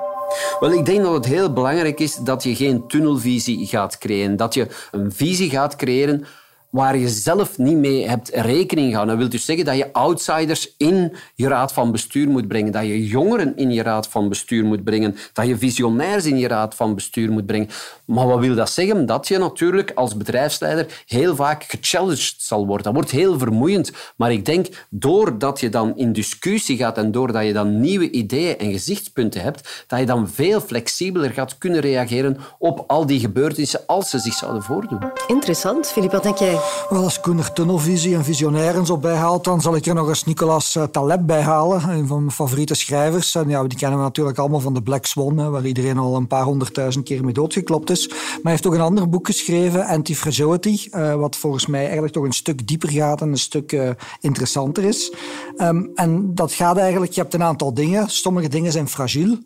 Wel, 0.59 0.71
ik 0.71 0.85
denk 0.85 1.03
dat 1.03 1.13
het 1.13 1.25
heel 1.25 1.53
belangrijk 1.53 1.99
is 1.99 2.15
dat 2.15 2.43
je 2.43 2.55
geen 2.55 2.87
tunnelvisie 2.87 3.67
gaat 3.67 3.97
creëren. 3.97 4.35
Dat 4.35 4.53
je 4.53 4.67
een 4.91 5.11
visie 5.11 5.49
gaat 5.49 5.75
creëren 5.75 6.25
waar 6.69 6.97
je 6.97 7.09
zelf 7.09 7.57
niet 7.57 7.77
mee 7.77 8.07
hebt 8.07 8.29
rekening 8.33 8.87
gehouden. 8.87 9.15
Dat 9.15 9.23
wil 9.23 9.31
dus 9.37 9.45
zeggen 9.45 9.65
dat 9.65 9.77
je 9.77 9.93
outsiders 9.93 10.73
in 10.77 11.15
je 11.35 11.47
raad 11.47 11.73
van 11.73 11.91
bestuur 11.91 12.29
moet 12.29 12.47
brengen, 12.47 12.71
dat 12.71 12.83
je 12.83 13.07
jongeren 13.07 13.57
in 13.57 13.71
je 13.71 13.83
raad 13.83 14.07
van 14.07 14.29
bestuur 14.29 14.65
moet 14.65 14.83
brengen, 14.83 15.15
dat 15.33 15.47
je 15.47 15.57
visionairs 15.57 16.25
in 16.25 16.37
je 16.37 16.47
raad 16.47 16.75
van 16.75 16.95
bestuur 16.95 17.31
moet 17.31 17.45
brengen. 17.45 17.69
Maar 18.05 18.27
wat 18.27 18.39
wil 18.39 18.55
dat 18.55 18.69
zeggen? 18.69 19.05
Dat 19.05 19.27
je 19.27 19.37
natuurlijk 19.37 19.91
als 19.95 20.17
bedrijfsleider 20.17 21.03
heel 21.05 21.35
vaak 21.35 21.63
gechallenged 21.63 22.35
zal 22.37 22.65
worden. 22.65 22.83
Dat 22.83 22.93
wordt 22.93 23.11
heel 23.11 23.37
vermoeiend. 23.37 23.91
Maar 24.15 24.31
ik 24.31 24.45
denk, 24.45 24.85
doordat 24.89 25.59
je 25.59 25.69
dan 25.69 25.97
in 25.97 26.13
discussie 26.13 26.77
gaat 26.77 26.97
en 26.97 27.11
doordat 27.11 27.45
je 27.45 27.53
dan 27.53 27.79
nieuwe 27.79 28.11
ideeën 28.11 28.57
en 28.57 28.71
gezichtspunten 28.71 29.41
hebt, 29.41 29.85
dat 29.87 29.99
je 29.99 30.05
dan 30.05 30.29
veel 30.29 30.61
flexibeler 30.61 31.29
gaat 31.29 31.57
kunnen 31.57 31.79
reageren 31.79 32.37
op 32.59 32.83
al 32.87 33.05
die 33.05 33.19
gebeurtenissen 33.19 33.85
als 33.85 34.09
ze 34.09 34.19
zich 34.19 34.33
zouden 34.33 34.63
voordoen. 34.63 34.99
Interessant. 35.27 35.87
Filip, 35.87 36.11
wat 36.11 36.23
denk 36.23 36.37
jij? 36.37 36.56
Wel, 36.89 37.03
als 37.03 37.19
er 37.23 37.53
tunnelvisie 37.53 38.15
en 38.15 38.23
visionairen 38.23 38.85
zo 38.85 38.97
bijhaalt, 38.97 39.43
dan 39.43 39.61
zal 39.61 39.75
ik 39.75 39.85
er 39.85 39.93
nog 39.93 40.09
eens 40.09 40.23
Nicolas 40.23 40.75
eh, 40.75 40.83
Taleb 40.83 41.25
bijhalen, 41.25 41.89
een 41.89 42.07
van 42.07 42.19
mijn 42.19 42.31
favoriete 42.31 42.73
schrijvers. 42.73 43.35
En 43.35 43.49
ja, 43.49 43.63
die 43.63 43.77
kennen 43.77 43.97
we 43.97 44.03
natuurlijk 44.03 44.37
allemaal 44.37 44.59
van 44.59 44.73
de 44.73 44.81
Black 44.81 45.05
Swan, 45.05 45.51
waar 45.51 45.65
iedereen 45.65 45.97
al 45.97 46.15
een 46.15 46.27
paar 46.27 46.43
honderdduizend 46.43 47.05
keer 47.05 47.23
mee 47.23 47.33
doodgeklopt 47.33 47.89
is. 47.89 48.07
Maar 48.07 48.17
hij 48.41 48.51
heeft 48.51 48.67
ook 48.67 48.73
een 48.73 48.81
ander 48.81 49.09
boek 49.09 49.25
geschreven, 49.25 49.85
Anti-Fragility, 49.85 50.87
uh, 50.91 51.15
wat 51.15 51.35
volgens 51.35 51.65
mij 51.65 51.83
eigenlijk 51.83 52.13
toch 52.13 52.23
een 52.23 52.31
stuk 52.31 52.67
dieper 52.67 52.89
gaat 52.89 53.21
en 53.21 53.27
een 53.27 53.37
stuk 53.37 53.71
uh, 53.71 53.89
interessanter 54.21 54.83
is. 54.83 55.13
Um, 55.57 55.91
en 55.95 56.35
dat 56.35 56.53
gaat 56.53 56.77
eigenlijk, 56.77 57.11
je 57.11 57.21
hebt 57.21 57.33
een 57.33 57.43
aantal 57.43 57.73
dingen. 57.73 58.09
Sommige 58.09 58.47
dingen 58.47 58.71
zijn 58.71 58.87
fragiel. 58.87 59.37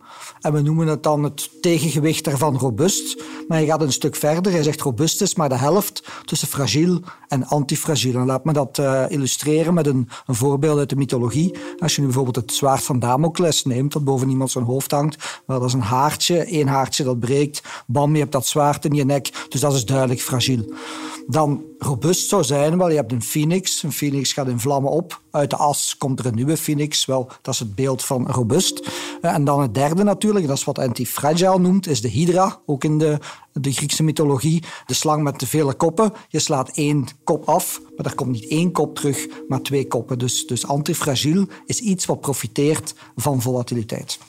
En 0.41 0.53
we 0.53 0.61
noemen 0.61 0.87
het 0.87 1.03
dan 1.03 1.23
het 1.23 1.49
tegengewicht 1.61 2.23
daarvan 2.23 2.57
robuust. 2.57 3.23
Maar 3.47 3.59
je 3.59 3.65
gaat 3.65 3.81
een 3.81 3.91
stuk 3.91 4.15
verder. 4.15 4.51
Hij 4.51 4.63
zegt 4.63 4.81
robuust 4.81 5.21
is 5.21 5.35
maar 5.35 5.49
de 5.49 5.55
helft 5.55 6.03
tussen 6.25 6.47
fragiel 6.47 7.00
en 7.27 7.47
antifragiel. 7.47 8.15
En 8.15 8.25
laat 8.25 8.45
me 8.45 8.53
dat 8.53 8.77
uh, 8.77 9.03
illustreren 9.07 9.73
met 9.73 9.87
een, 9.87 10.09
een, 10.25 10.35
voorbeeld 10.35 10.77
uit 10.79 10.89
de 10.89 10.95
mythologie. 10.95 11.55
Als 11.79 11.95
je 11.95 11.99
nu 11.99 12.07
bijvoorbeeld 12.07 12.35
het 12.35 12.53
zwaard 12.53 12.83
van 12.83 12.99
Damocles 12.99 13.63
neemt, 13.63 13.93
dat 13.93 14.03
boven 14.03 14.29
iemand 14.29 14.51
zijn 14.51 14.63
hoofd 14.63 14.91
hangt. 14.91 15.41
Wel, 15.45 15.59
dat 15.59 15.67
is 15.67 15.73
een 15.73 15.81
haartje, 15.81 16.37
één 16.37 16.67
haartje 16.67 17.03
dat 17.03 17.19
breekt. 17.19 17.63
Bam, 17.87 18.13
je 18.13 18.19
hebt 18.19 18.31
dat 18.31 18.47
zwaard 18.47 18.85
in 18.85 18.93
je 18.93 19.05
nek. 19.05 19.45
Dus 19.49 19.61
dat 19.61 19.73
is 19.73 19.85
duidelijk 19.85 20.21
fragiel. 20.21 20.73
Dan 21.27 21.63
robuust 21.77 22.29
zou 22.29 22.43
zijn, 22.43 22.77
wel, 22.77 22.89
je 22.89 22.95
hebt 22.95 23.11
een 23.11 23.21
phoenix. 23.21 23.83
Een 23.83 23.91
phoenix 23.91 24.33
gaat 24.33 24.47
in 24.47 24.59
vlammen 24.59 24.91
op. 24.91 25.21
Uit 25.31 25.49
de 25.49 25.55
as 25.55 25.97
komt 25.97 26.19
er 26.19 26.25
een 26.25 26.35
nieuwe 26.35 26.57
phoenix. 26.57 27.05
Wel, 27.05 27.31
dat 27.41 27.53
is 27.53 27.59
het 27.59 27.75
beeld 27.75 28.05
van 28.05 28.27
robust. 28.27 28.89
Eh, 29.21 29.33
en 29.33 29.43
dan 29.43 29.61
het 29.61 29.73
derde 29.73 30.03
natuurlijk, 30.03 30.47
dat 30.47 30.57
is 30.57 30.63
wat 30.63 30.79
antifragile 30.79 31.59
noemt, 31.59 31.87
is 31.87 32.01
de 32.01 32.07
hydra. 32.07 32.59
Ook 32.65 32.83
in 32.83 32.97
de, 32.97 33.17
de 33.53 33.71
Griekse 33.71 34.03
mythologie. 34.03 34.63
De 34.85 34.93
slang 34.93 35.23
met 35.23 35.39
te 35.39 35.47
vele 35.47 35.73
koppen. 35.73 36.13
Je 36.27 36.39
slaat 36.39 36.69
één 36.69 37.05
kop 37.23 37.45
af, 37.45 37.81
maar 37.95 38.05
er 38.05 38.15
komt 38.15 38.31
niet 38.31 38.47
één 38.47 38.71
kop 38.71 38.95
terug, 38.95 39.27
maar 39.47 39.61
twee 39.61 39.87
koppen. 39.87 40.19
Dus, 40.19 40.47
dus 40.47 40.67
antifragiel 40.67 41.45
is 41.65 41.79
iets 41.79 42.05
wat 42.05 42.21
profiteert 42.21 42.93
van 43.15 43.41
volatiliteit. 43.41 44.19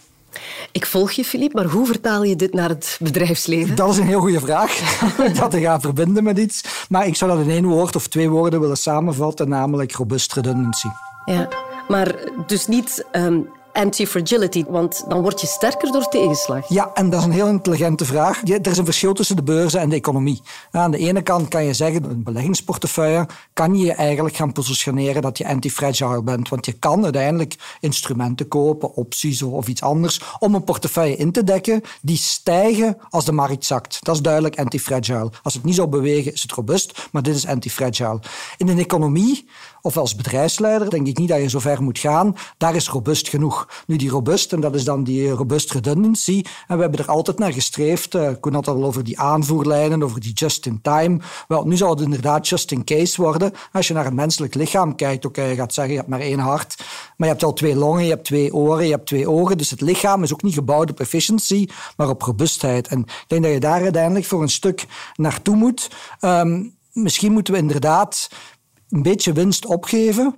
Ik 0.72 0.86
volg 0.86 1.10
je, 1.10 1.24
Filip, 1.24 1.52
maar 1.52 1.64
hoe 1.64 1.86
vertaal 1.86 2.22
je 2.24 2.36
dit 2.36 2.54
naar 2.54 2.68
het 2.68 2.98
bedrijfsleven? 3.00 3.76
Dat 3.76 3.90
is 3.90 3.98
een 3.98 4.06
heel 4.06 4.20
goede 4.20 4.40
vraag. 4.40 4.78
dat 5.40 5.50
te 5.50 5.60
gaan 5.60 5.80
verbinden 5.80 6.24
met 6.24 6.38
iets. 6.38 6.86
Maar 6.88 7.06
ik 7.06 7.16
zou 7.16 7.30
dat 7.30 7.40
in 7.40 7.50
één 7.50 7.64
woord 7.64 7.96
of 7.96 8.08
twee 8.08 8.28
woorden 8.28 8.60
willen 8.60 8.76
samenvatten, 8.76 9.48
namelijk 9.48 9.92
robust 9.92 10.32
redundancy. 10.32 10.88
Ja, 11.24 11.48
maar 11.88 12.14
dus 12.46 12.66
niet 12.66 13.04
um, 13.12 13.48
anti-fragility, 13.72 14.64
want 14.68 15.04
dan 15.08 15.22
word 15.22 15.40
je 15.40 15.46
sterker 15.46 15.92
door 15.92 16.08
tegenslag. 16.08 16.68
Ja, 16.68 16.90
en 16.94 17.10
dat 17.10 17.20
is 17.20 17.26
een 17.26 17.32
heel 17.32 17.48
intelligente 17.48 18.04
vraag. 18.04 18.42
Er 18.42 18.66
is 18.66 18.78
een 18.78 18.84
verschil 18.84 19.12
tussen 19.12 19.36
de 19.36 19.42
beurzen 19.42 19.80
en 19.80 19.88
de 19.88 19.96
economie. 19.96 20.42
Aan 20.70 20.90
de 20.90 20.98
ene 20.98 21.22
kant 21.22 21.48
kan 21.48 21.64
je 21.64 21.72
zeggen, 21.72 22.04
een 22.04 22.22
beleggingsportefeuille 22.22 23.26
kan 23.52 23.76
je 23.78 23.92
eigenlijk 23.92 24.36
gaan 24.36 24.52
positioneren 24.52 25.22
dat 25.22 25.38
je 25.38 25.48
anti-fragile 25.48 26.22
bent, 26.22 26.48
want 26.48 26.66
je 26.66 26.72
kan 26.72 27.04
uiteindelijk 27.04 27.54
instrumenten 27.80 28.48
kopen, 28.48 28.94
opties 28.94 29.42
of 29.42 29.68
iets 29.68 29.82
anders, 29.82 30.20
om 30.38 30.54
een 30.54 30.64
portefeuille 30.64 31.16
in 31.16 31.32
te 31.32 31.44
dekken 31.44 31.82
die 32.02 32.16
stijgen 32.16 32.98
als 33.10 33.24
de 33.24 33.32
markt 33.32 33.64
zakt. 33.64 33.98
Dat 34.00 34.14
is 34.14 34.22
duidelijk 34.22 34.58
anti-fragile. 34.58 35.30
Als 35.42 35.54
het 35.54 35.64
niet 35.64 35.74
zou 35.74 35.88
bewegen, 35.88 36.32
is 36.32 36.42
het 36.42 36.52
robuust, 36.52 37.08
maar 37.12 37.22
dit 37.22 37.34
is 37.34 37.46
anti-fragile. 37.46 38.20
In 38.56 38.68
een 38.68 38.78
economie 38.78 39.48
of 39.82 39.96
als 39.96 40.14
bedrijfsleider 40.14 40.90
denk 40.90 41.06
ik 41.06 41.18
niet 41.18 41.28
dat 41.28 41.40
je 41.40 41.48
zo 41.48 41.58
ver 41.58 41.82
moet 41.82 41.98
gaan. 41.98 42.36
Daar 42.56 42.74
is 42.74 42.88
robust 42.88 43.28
genoeg. 43.28 43.68
Nu, 43.86 43.96
die 43.96 44.10
robust, 44.10 44.52
en 44.52 44.60
dat 44.60 44.74
is 44.74 44.84
dan 44.84 45.04
die 45.04 45.30
robust 45.30 45.72
redundancy. 45.72 46.42
En 46.66 46.76
we 46.76 46.82
hebben 46.82 47.00
er 47.00 47.10
altijd 47.10 47.38
naar 47.38 47.52
gestreefd. 47.52 48.14
Uh, 48.14 48.30
Koen 48.40 48.54
had 48.54 48.68
al 48.68 48.84
over 48.84 49.04
die 49.04 49.20
aanvoerlijnen, 49.20 50.02
over 50.02 50.20
die 50.20 50.32
just-in-time. 50.32 51.20
Wel, 51.48 51.64
nu 51.64 51.76
zal 51.76 51.90
het 51.90 52.00
inderdaad 52.00 52.48
just-in-case 52.48 53.22
worden. 53.22 53.52
Als 53.72 53.88
je 53.88 53.94
naar 53.94 54.06
een 54.06 54.14
menselijk 54.14 54.54
lichaam 54.54 54.94
kijkt, 54.94 55.24
oké, 55.24 55.42
je 55.42 55.54
gaat 55.54 55.74
zeggen, 55.74 55.92
je 55.92 55.98
hebt 55.98 56.10
maar 56.10 56.20
één 56.20 56.38
hart. 56.38 56.74
Maar 57.16 57.28
je 57.28 57.34
hebt 57.34 57.44
al 57.44 57.52
twee 57.52 57.76
longen, 57.76 58.04
je 58.04 58.10
hebt 58.10 58.24
twee 58.24 58.54
oren, 58.54 58.84
je 58.84 58.90
hebt 58.90 59.06
twee 59.06 59.30
ogen. 59.30 59.58
Dus 59.58 59.70
het 59.70 59.80
lichaam 59.80 60.22
is 60.22 60.32
ook 60.32 60.42
niet 60.42 60.54
gebouwd 60.54 60.90
op 60.90 61.00
efficiency, 61.00 61.68
maar 61.96 62.08
op 62.08 62.22
robustheid. 62.22 62.88
En 62.88 63.00
ik 63.00 63.24
denk 63.26 63.42
dat 63.42 63.52
je 63.52 63.60
daar 63.60 63.82
uiteindelijk 63.82 64.24
voor 64.24 64.42
een 64.42 64.48
stuk 64.48 64.86
naartoe 65.16 65.56
moet. 65.56 65.90
Um, 66.20 66.76
misschien 66.92 67.32
moeten 67.32 67.54
we 67.54 67.60
inderdaad 67.60 68.28
een 68.92 69.02
beetje 69.02 69.32
winst 69.32 69.66
opgeven 69.66 70.36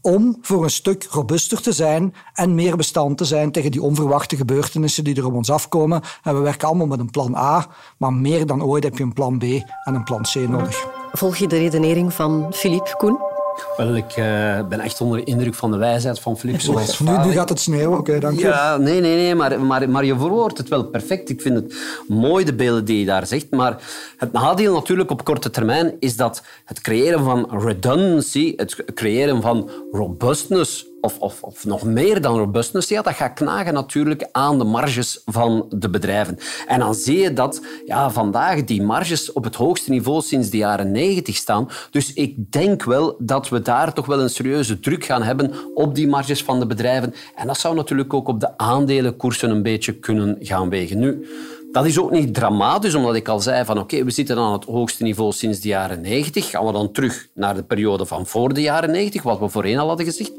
om 0.00 0.38
voor 0.40 0.64
een 0.64 0.70
stuk 0.70 1.06
robuuster 1.10 1.62
te 1.62 1.72
zijn 1.72 2.14
en 2.32 2.54
meer 2.54 2.76
bestand 2.76 3.18
te 3.18 3.24
zijn 3.24 3.52
tegen 3.52 3.70
die 3.70 3.82
onverwachte 3.82 4.36
gebeurtenissen 4.36 5.04
die 5.04 5.16
er 5.16 5.26
op 5.26 5.34
ons 5.34 5.50
afkomen. 5.50 6.02
En 6.22 6.34
we 6.34 6.40
werken 6.40 6.68
allemaal 6.68 6.86
met 6.86 6.98
een 6.98 7.10
plan 7.10 7.36
A, 7.36 7.66
maar 7.98 8.12
meer 8.12 8.46
dan 8.46 8.62
ooit 8.62 8.84
heb 8.84 8.96
je 8.96 9.02
een 9.02 9.12
plan 9.12 9.38
B 9.38 9.42
en 9.84 9.94
een 9.94 10.04
plan 10.04 10.22
C 10.22 10.34
nodig. 10.34 10.86
Volg 11.12 11.36
je 11.36 11.48
de 11.48 11.58
redenering 11.58 12.12
van 12.12 12.46
Philippe 12.52 12.94
Koen? 12.96 13.29
Wel, 13.76 13.94
ik 13.96 14.16
uh, 14.16 14.24
ben 14.68 14.80
echt 14.80 15.00
onder 15.00 15.18
de 15.18 15.24
indruk 15.24 15.54
van 15.54 15.70
de 15.70 15.76
wijsheid 15.76 16.20
van 16.20 16.38
Philippe. 16.38 16.60
Zoals 16.60 16.98
nu, 16.98 17.18
nu 17.24 17.32
gaat 17.32 17.48
het 17.48 17.60
sneeuwen, 17.60 17.98
oké, 17.98 18.10
okay, 18.10 18.20
dank 18.20 18.38
je. 18.38 18.46
Ja, 18.46 18.76
nee, 18.76 19.00
nee, 19.00 19.16
nee, 19.16 19.34
maar, 19.34 19.60
maar, 19.60 19.90
maar 19.90 20.04
je 20.04 20.18
verwoordt 20.18 20.58
het 20.58 20.68
wel 20.68 20.84
perfect. 20.84 21.28
Ik 21.28 21.40
vind 21.40 21.54
het 21.54 21.74
mooi, 22.08 22.44
de 22.44 22.54
beelden 22.54 22.84
die 22.84 22.98
je 22.98 23.04
daar 23.04 23.26
zegt. 23.26 23.50
Maar 23.50 23.82
het 24.16 24.32
nadeel 24.32 24.74
natuurlijk 24.74 25.10
op 25.10 25.24
korte 25.24 25.50
termijn 25.50 25.94
is 25.98 26.16
dat 26.16 26.42
het 26.64 26.80
creëren 26.80 27.24
van 27.24 27.48
redundancy, 27.50 28.52
het 28.56 28.84
creëren 28.94 29.42
van 29.42 29.70
robustness 29.92 30.89
of, 31.00 31.18
of, 31.18 31.42
of, 31.42 31.64
nog 31.64 31.82
meer 31.82 32.20
dan 32.20 32.38
robustness, 32.38 32.88
ja, 32.88 33.02
dat 33.02 33.14
gaat 33.14 33.34
knagen 33.34 33.74
natuurlijk 33.74 34.28
aan 34.32 34.58
de 34.58 34.64
marges 34.64 35.22
van 35.24 35.66
de 35.68 35.90
bedrijven. 35.90 36.38
En 36.66 36.78
dan 36.78 36.94
zie 36.94 37.18
je 37.18 37.32
dat 37.32 37.62
ja, 37.86 38.10
vandaag 38.10 38.64
die 38.64 38.82
marges 38.82 39.32
op 39.32 39.44
het 39.44 39.54
hoogste 39.54 39.90
niveau 39.90 40.22
sinds 40.22 40.50
de 40.50 40.56
jaren 40.56 40.90
90 40.90 41.36
staan. 41.36 41.68
Dus 41.90 42.12
ik 42.12 42.52
denk 42.52 42.84
wel 42.84 43.16
dat 43.18 43.48
we 43.48 43.62
daar 43.62 43.92
toch 43.92 44.06
wel 44.06 44.20
een 44.20 44.30
serieuze 44.30 44.80
druk 44.80 45.04
gaan 45.04 45.22
hebben 45.22 45.52
op 45.74 45.94
die 45.94 46.08
marges 46.08 46.42
van 46.42 46.58
de 46.60 46.66
bedrijven. 46.66 47.14
En 47.34 47.46
dat 47.46 47.58
zou 47.58 47.74
natuurlijk 47.74 48.14
ook 48.14 48.28
op 48.28 48.40
de 48.40 48.58
aandelenkoersen 48.58 49.50
een 49.50 49.62
beetje 49.62 49.92
kunnen 49.92 50.36
gaan 50.40 50.68
wegen. 50.68 50.98
Nu, 50.98 51.26
dat 51.72 51.86
is 51.86 51.98
ook 51.98 52.10
niet 52.10 52.34
dramatisch, 52.34 52.94
omdat 52.94 53.14
ik 53.14 53.28
al 53.28 53.40
zei 53.40 53.64
van 53.64 53.78
oké, 53.78 54.04
we 54.04 54.10
zitten 54.10 54.38
aan 54.38 54.52
het 54.52 54.64
hoogste 54.64 55.02
niveau 55.02 55.32
sinds 55.32 55.60
de 55.60 55.68
jaren 55.68 56.00
90. 56.00 56.50
Gaan 56.50 56.66
we 56.66 56.72
dan 56.72 56.92
terug 56.92 57.28
naar 57.34 57.54
de 57.54 57.62
periode 57.62 58.06
van 58.06 58.26
voor 58.26 58.54
de 58.54 58.60
jaren 58.60 58.90
90, 58.90 59.22
wat 59.22 59.38
we 59.38 59.48
voorheen 59.48 59.78
al 59.78 59.88
hadden 59.88 60.06
gezegd? 60.06 60.32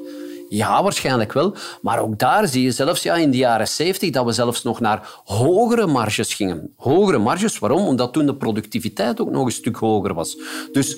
Ja, 0.54 0.84
waarschijnlijk 0.84 1.34
wel. 1.34 1.56
Maar 1.82 2.00
ook 2.00 2.20
daar 2.20 2.48
zie 2.48 2.64
je 2.64 2.72
zelfs 2.72 3.04
ja, 3.04 3.16
in 3.16 3.32
de 3.32 3.38
jaren 3.38 3.68
70 3.68 4.10
dat 4.10 4.26
we 4.26 4.32
zelfs 4.32 4.64
nog 4.64 4.80
naar 4.80 5.22
hogere 5.26 5.88
marges 5.88 6.34
gingen. 6.34 6.74
Hogere 6.76 7.18
marges, 7.18 7.60
waarom? 7.60 7.88
Omdat 7.88 8.14
toen 8.14 8.26
de 8.26 8.36
productiviteit 8.36 9.22
ook 9.22 9.30
nog 9.30 9.46
een 9.46 9.52
stuk 9.52 9.76
hoger 9.76 10.14
was. 10.14 10.38
Dus 10.72 10.98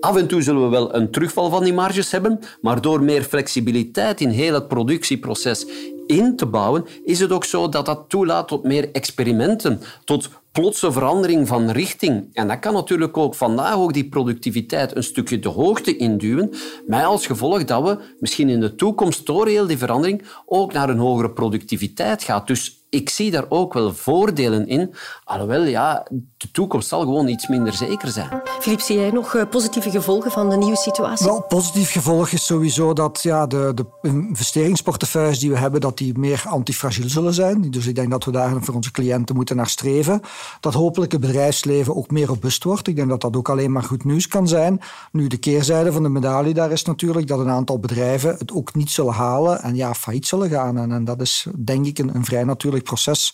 Af 0.00 0.16
en 0.16 0.26
toe 0.26 0.42
zullen 0.42 0.62
we 0.62 0.68
wel 0.68 0.94
een 0.94 1.10
terugval 1.10 1.50
van 1.50 1.64
die 1.64 1.72
marges 1.72 2.10
hebben, 2.10 2.40
maar 2.60 2.80
door 2.80 3.02
meer 3.02 3.22
flexibiliteit 3.22 4.20
in 4.20 4.28
heel 4.28 4.54
het 4.54 4.68
productieproces 4.68 5.66
in 6.06 6.36
te 6.36 6.46
bouwen, 6.46 6.86
is 7.04 7.20
het 7.20 7.32
ook 7.32 7.44
zo 7.44 7.68
dat 7.68 7.86
dat 7.86 8.04
toelaat 8.08 8.48
tot 8.48 8.62
meer 8.62 8.90
experimenten, 8.92 9.80
tot 10.04 10.28
plotse 10.60 10.92
verandering 10.92 11.48
van 11.48 11.70
richting. 11.70 12.28
En 12.32 12.48
dat 12.48 12.58
kan 12.58 12.72
natuurlijk 12.72 13.16
ook 13.16 13.34
vandaag 13.34 13.74
ook 13.74 13.92
die 13.92 14.08
productiviteit 14.08 14.96
een 14.96 15.02
stukje 15.02 15.38
de 15.38 15.48
hoogte 15.48 15.96
induwen, 15.96 16.50
met 16.86 17.04
als 17.04 17.26
gevolg 17.26 17.64
dat 17.64 17.82
we 17.82 17.98
misschien 18.18 18.48
in 18.48 18.60
de 18.60 18.74
toekomst 18.74 19.26
door 19.26 19.48
heel 19.48 19.66
die 19.66 19.78
verandering 19.78 20.22
ook 20.46 20.72
naar 20.72 20.88
een 20.88 20.98
hogere 20.98 21.30
productiviteit 21.30 22.22
gaan. 22.22 22.42
Dus 22.44 22.83
ik 22.94 23.10
zie 23.10 23.30
daar 23.30 23.44
ook 23.48 23.72
wel 23.72 23.94
voordelen 23.94 24.66
in. 24.66 24.94
Alhoewel, 25.24 25.62
ja, 25.62 26.06
de 26.36 26.50
toekomst 26.52 26.88
zal 26.88 27.00
gewoon 27.00 27.28
iets 27.28 27.48
minder 27.48 27.72
zeker 27.72 28.08
zijn. 28.08 28.42
Filip, 28.60 28.80
zie 28.80 28.98
jij 28.98 29.10
nog 29.10 29.34
eh, 29.34 29.48
positieve 29.50 29.90
gevolgen 29.90 30.30
van 30.30 30.50
de 30.50 30.56
nieuwe 30.56 30.76
situatie? 30.76 31.26
Wel, 31.26 31.42
positief 31.42 31.92
gevolg 31.92 32.30
is 32.30 32.46
sowieso 32.46 32.92
dat 32.92 33.22
ja, 33.22 33.46
de, 33.46 33.72
de 33.74 33.86
investeringsportefeuilles 34.02 35.38
die 35.38 35.50
we 35.50 35.58
hebben, 35.58 35.80
dat 35.80 35.98
die 35.98 36.18
meer 36.18 36.44
antifragiel 36.46 37.08
zullen 37.08 37.34
zijn. 37.34 37.70
Dus 37.70 37.86
ik 37.86 37.94
denk 37.94 38.10
dat 38.10 38.24
we 38.24 38.30
daar 38.30 38.62
voor 38.62 38.74
onze 38.74 38.90
cliënten 38.90 39.34
moeten 39.34 39.56
naar 39.56 39.68
streven. 39.68 40.20
Dat 40.60 40.74
hopelijk 40.74 41.12
het 41.12 41.20
bedrijfsleven 41.20 41.96
ook 41.96 42.10
meer 42.10 42.26
robuust 42.26 42.64
wordt. 42.64 42.88
Ik 42.88 42.96
denk 42.96 43.08
dat 43.08 43.20
dat 43.20 43.36
ook 43.36 43.48
alleen 43.48 43.72
maar 43.72 43.82
goed 43.82 44.04
nieuws 44.04 44.28
kan 44.28 44.48
zijn. 44.48 44.80
Nu, 45.12 45.26
de 45.26 45.36
keerzijde 45.36 45.92
van 45.92 46.02
de 46.02 46.08
medaille 46.08 46.54
daar 46.54 46.70
is 46.70 46.84
natuurlijk 46.84 47.26
dat 47.26 47.38
een 47.38 47.50
aantal 47.50 47.78
bedrijven 47.78 48.36
het 48.38 48.52
ook 48.52 48.74
niet 48.74 48.90
zullen 48.90 49.12
halen 49.12 49.62
en 49.62 49.74
ja, 49.74 49.94
failliet 49.94 50.26
zullen 50.26 50.50
gaan. 50.50 50.78
En, 50.78 50.92
en 50.92 51.04
dat 51.04 51.20
is 51.20 51.46
denk 51.56 51.86
ik 51.86 51.98
een, 51.98 52.14
een 52.14 52.24
vrij 52.24 52.44
natuurlijk 52.44 52.83
proces 52.84 53.32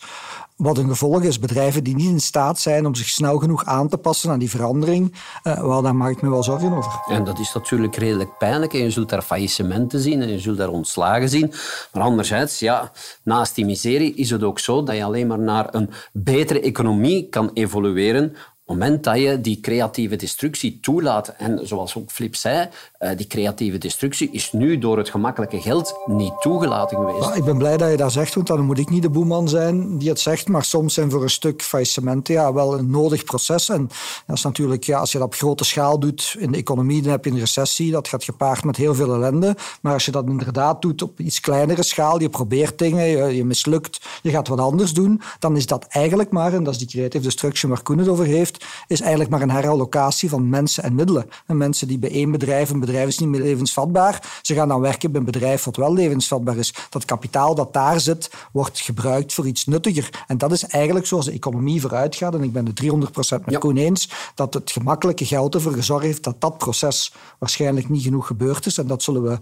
wat 0.61 0.77
een 0.77 0.89
gevolg 0.89 1.23
is. 1.23 1.39
Bedrijven 1.39 1.83
die 1.83 1.95
niet 1.95 2.09
in 2.09 2.19
staat 2.19 2.59
zijn 2.59 2.85
om 2.85 2.95
zich 2.95 3.07
snel 3.07 3.37
genoeg 3.37 3.65
aan 3.65 3.87
te 3.89 3.97
passen 3.97 4.29
aan 4.29 4.39
die 4.39 4.49
verandering, 4.49 5.13
uh, 5.43 5.61
wel, 5.61 5.81
daar 5.81 5.95
maak 5.95 6.11
ik 6.11 6.21
me 6.21 6.29
wel 6.29 6.43
zorgen 6.43 6.73
over. 6.73 6.91
En 7.07 7.23
dat 7.23 7.39
is 7.39 7.53
natuurlijk 7.53 7.95
redelijk 7.95 8.37
pijnlijk. 8.37 8.73
En 8.73 8.79
je 8.79 8.89
zult 8.89 9.09
daar 9.09 9.21
faillissementen 9.21 9.99
zien 9.99 10.21
en 10.21 10.29
je 10.29 10.39
zult 10.39 10.57
daar 10.57 10.69
ontslagen 10.69 11.29
zien. 11.29 11.53
Maar 11.93 12.03
anderzijds, 12.03 12.59
ja, 12.59 12.91
naast 13.23 13.55
die 13.55 13.65
miserie 13.65 14.15
is 14.15 14.29
het 14.29 14.43
ook 14.43 14.59
zo 14.59 14.83
dat 14.83 14.95
je 14.95 15.03
alleen 15.03 15.27
maar 15.27 15.39
naar 15.39 15.67
een 15.71 15.89
betere 16.13 16.61
economie 16.61 17.29
kan 17.29 17.51
evolueren 17.53 18.35
moment 18.71 19.03
dat 19.03 19.17
je 19.17 19.41
die 19.41 19.59
creatieve 19.59 20.15
destructie 20.15 20.79
toelaat, 20.81 21.27
en 21.37 21.67
zoals 21.67 21.95
ook 21.95 22.11
Flip 22.11 22.35
zei, 22.35 22.69
uh, 22.99 23.09
die 23.17 23.27
creatieve 23.27 23.77
destructie 23.77 24.29
is 24.31 24.51
nu 24.51 24.77
door 24.77 24.97
het 24.97 25.09
gemakkelijke 25.09 25.61
geld 25.61 25.95
niet 26.05 26.33
toegelaten 26.39 26.97
geweest. 26.97 27.35
ik 27.35 27.43
ben 27.43 27.57
blij 27.57 27.77
dat 27.77 27.91
je 27.91 27.97
dat 27.97 28.11
zegt, 28.11 28.35
want 28.35 28.47
dan 28.47 28.61
moet 28.61 28.77
ik 28.77 28.89
niet 28.89 29.01
de 29.01 29.09
boeman 29.09 29.49
zijn 29.49 29.97
die 29.97 30.09
het 30.09 30.19
zegt, 30.19 30.47
maar 30.47 30.63
soms 30.63 30.93
zijn 30.93 31.11
voor 31.11 31.23
een 31.23 31.29
stuk 31.29 31.61
faillissementen 31.61 32.33
ja, 32.33 32.53
wel 32.53 32.77
een 32.77 32.89
nodig 32.89 33.23
proces. 33.23 33.69
En 33.69 33.89
dat 34.27 34.35
is 34.35 34.43
natuurlijk, 34.43 34.83
ja, 34.83 34.99
als 34.99 35.11
je 35.11 35.17
dat 35.17 35.27
op 35.27 35.33
grote 35.33 35.63
schaal 35.63 35.99
doet 35.99 36.35
in 36.37 36.51
de 36.51 36.57
economie, 36.57 37.01
dan 37.01 37.11
heb 37.11 37.25
je 37.25 37.31
een 37.31 37.39
recessie, 37.39 37.91
dat 37.91 38.07
gaat 38.07 38.23
gepaard 38.23 38.63
met 38.63 38.75
heel 38.75 38.95
veel 38.95 39.13
ellende. 39.13 39.55
Maar 39.81 39.93
als 39.93 40.05
je 40.05 40.11
dat 40.11 40.25
inderdaad 40.25 40.81
doet 40.81 41.01
op 41.01 41.19
iets 41.19 41.39
kleinere 41.39 41.83
schaal, 41.83 42.21
je 42.21 42.29
probeert 42.29 42.77
dingen, 42.77 43.05
je, 43.05 43.35
je 43.35 43.45
mislukt, 43.45 44.01
je 44.21 44.29
gaat 44.29 44.47
wat 44.47 44.59
anders 44.59 44.93
doen, 44.93 45.21
dan 45.39 45.55
is 45.55 45.65
dat 45.65 45.85
eigenlijk 45.87 46.31
maar, 46.31 46.53
en 46.53 46.63
dat 46.63 46.73
is 46.73 46.79
die 46.79 46.87
creative 46.87 47.23
destruction 47.23 47.71
waar 47.71 47.83
Koen 47.83 47.97
het 47.97 48.07
over 48.07 48.25
heeft, 48.25 48.60
is 48.87 48.99
eigenlijk 48.99 49.29
maar 49.29 49.41
een 49.41 49.51
herallocatie 49.51 50.29
van 50.29 50.49
mensen 50.49 50.83
en 50.83 50.95
middelen. 50.95 51.29
En 51.45 51.57
mensen 51.57 51.87
die 51.87 51.99
bij 51.99 52.11
één 52.11 52.31
bedrijf, 52.31 52.69
een 52.69 52.79
bedrijf 52.79 53.07
is 53.07 53.19
niet 53.19 53.29
meer 53.29 53.41
levensvatbaar, 53.41 54.39
ze 54.41 54.53
gaan 54.53 54.67
dan 54.67 54.81
werken 54.81 55.11
bij 55.11 55.19
een 55.19 55.25
bedrijf 55.25 55.63
wat 55.63 55.75
wel 55.75 55.93
levensvatbaar 55.93 56.57
is. 56.57 56.73
Dat 56.89 57.05
kapitaal 57.05 57.55
dat 57.55 57.73
daar 57.73 57.99
zit, 57.99 58.31
wordt 58.51 58.79
gebruikt 58.79 59.33
voor 59.33 59.47
iets 59.47 59.65
nuttiger. 59.65 60.23
En 60.27 60.37
dat 60.37 60.51
is 60.51 60.63
eigenlijk 60.63 61.05
zoals 61.05 61.25
de 61.25 61.31
economie 61.31 61.81
vooruit 61.81 62.15
gaat. 62.15 62.33
En 62.33 62.43
ik 62.43 62.53
ben 62.53 62.65
het 62.65 62.81
300% 62.83 62.85
met 63.29 63.41
ja. 63.45 63.59
Koen 63.59 63.77
eens, 63.77 64.09
dat 64.35 64.53
het 64.53 64.71
gemakkelijke 64.71 65.25
geld 65.25 65.55
ervoor 65.55 65.73
gezorgd 65.73 66.05
heeft 66.05 66.23
dat 66.23 66.41
dat 66.41 66.57
proces 66.57 67.13
waarschijnlijk 67.37 67.89
niet 67.89 68.03
genoeg 68.03 68.27
gebeurd 68.27 68.65
is. 68.65 68.77
En 68.77 68.87
dat 68.87 69.03
zullen 69.03 69.23
we 69.23 69.39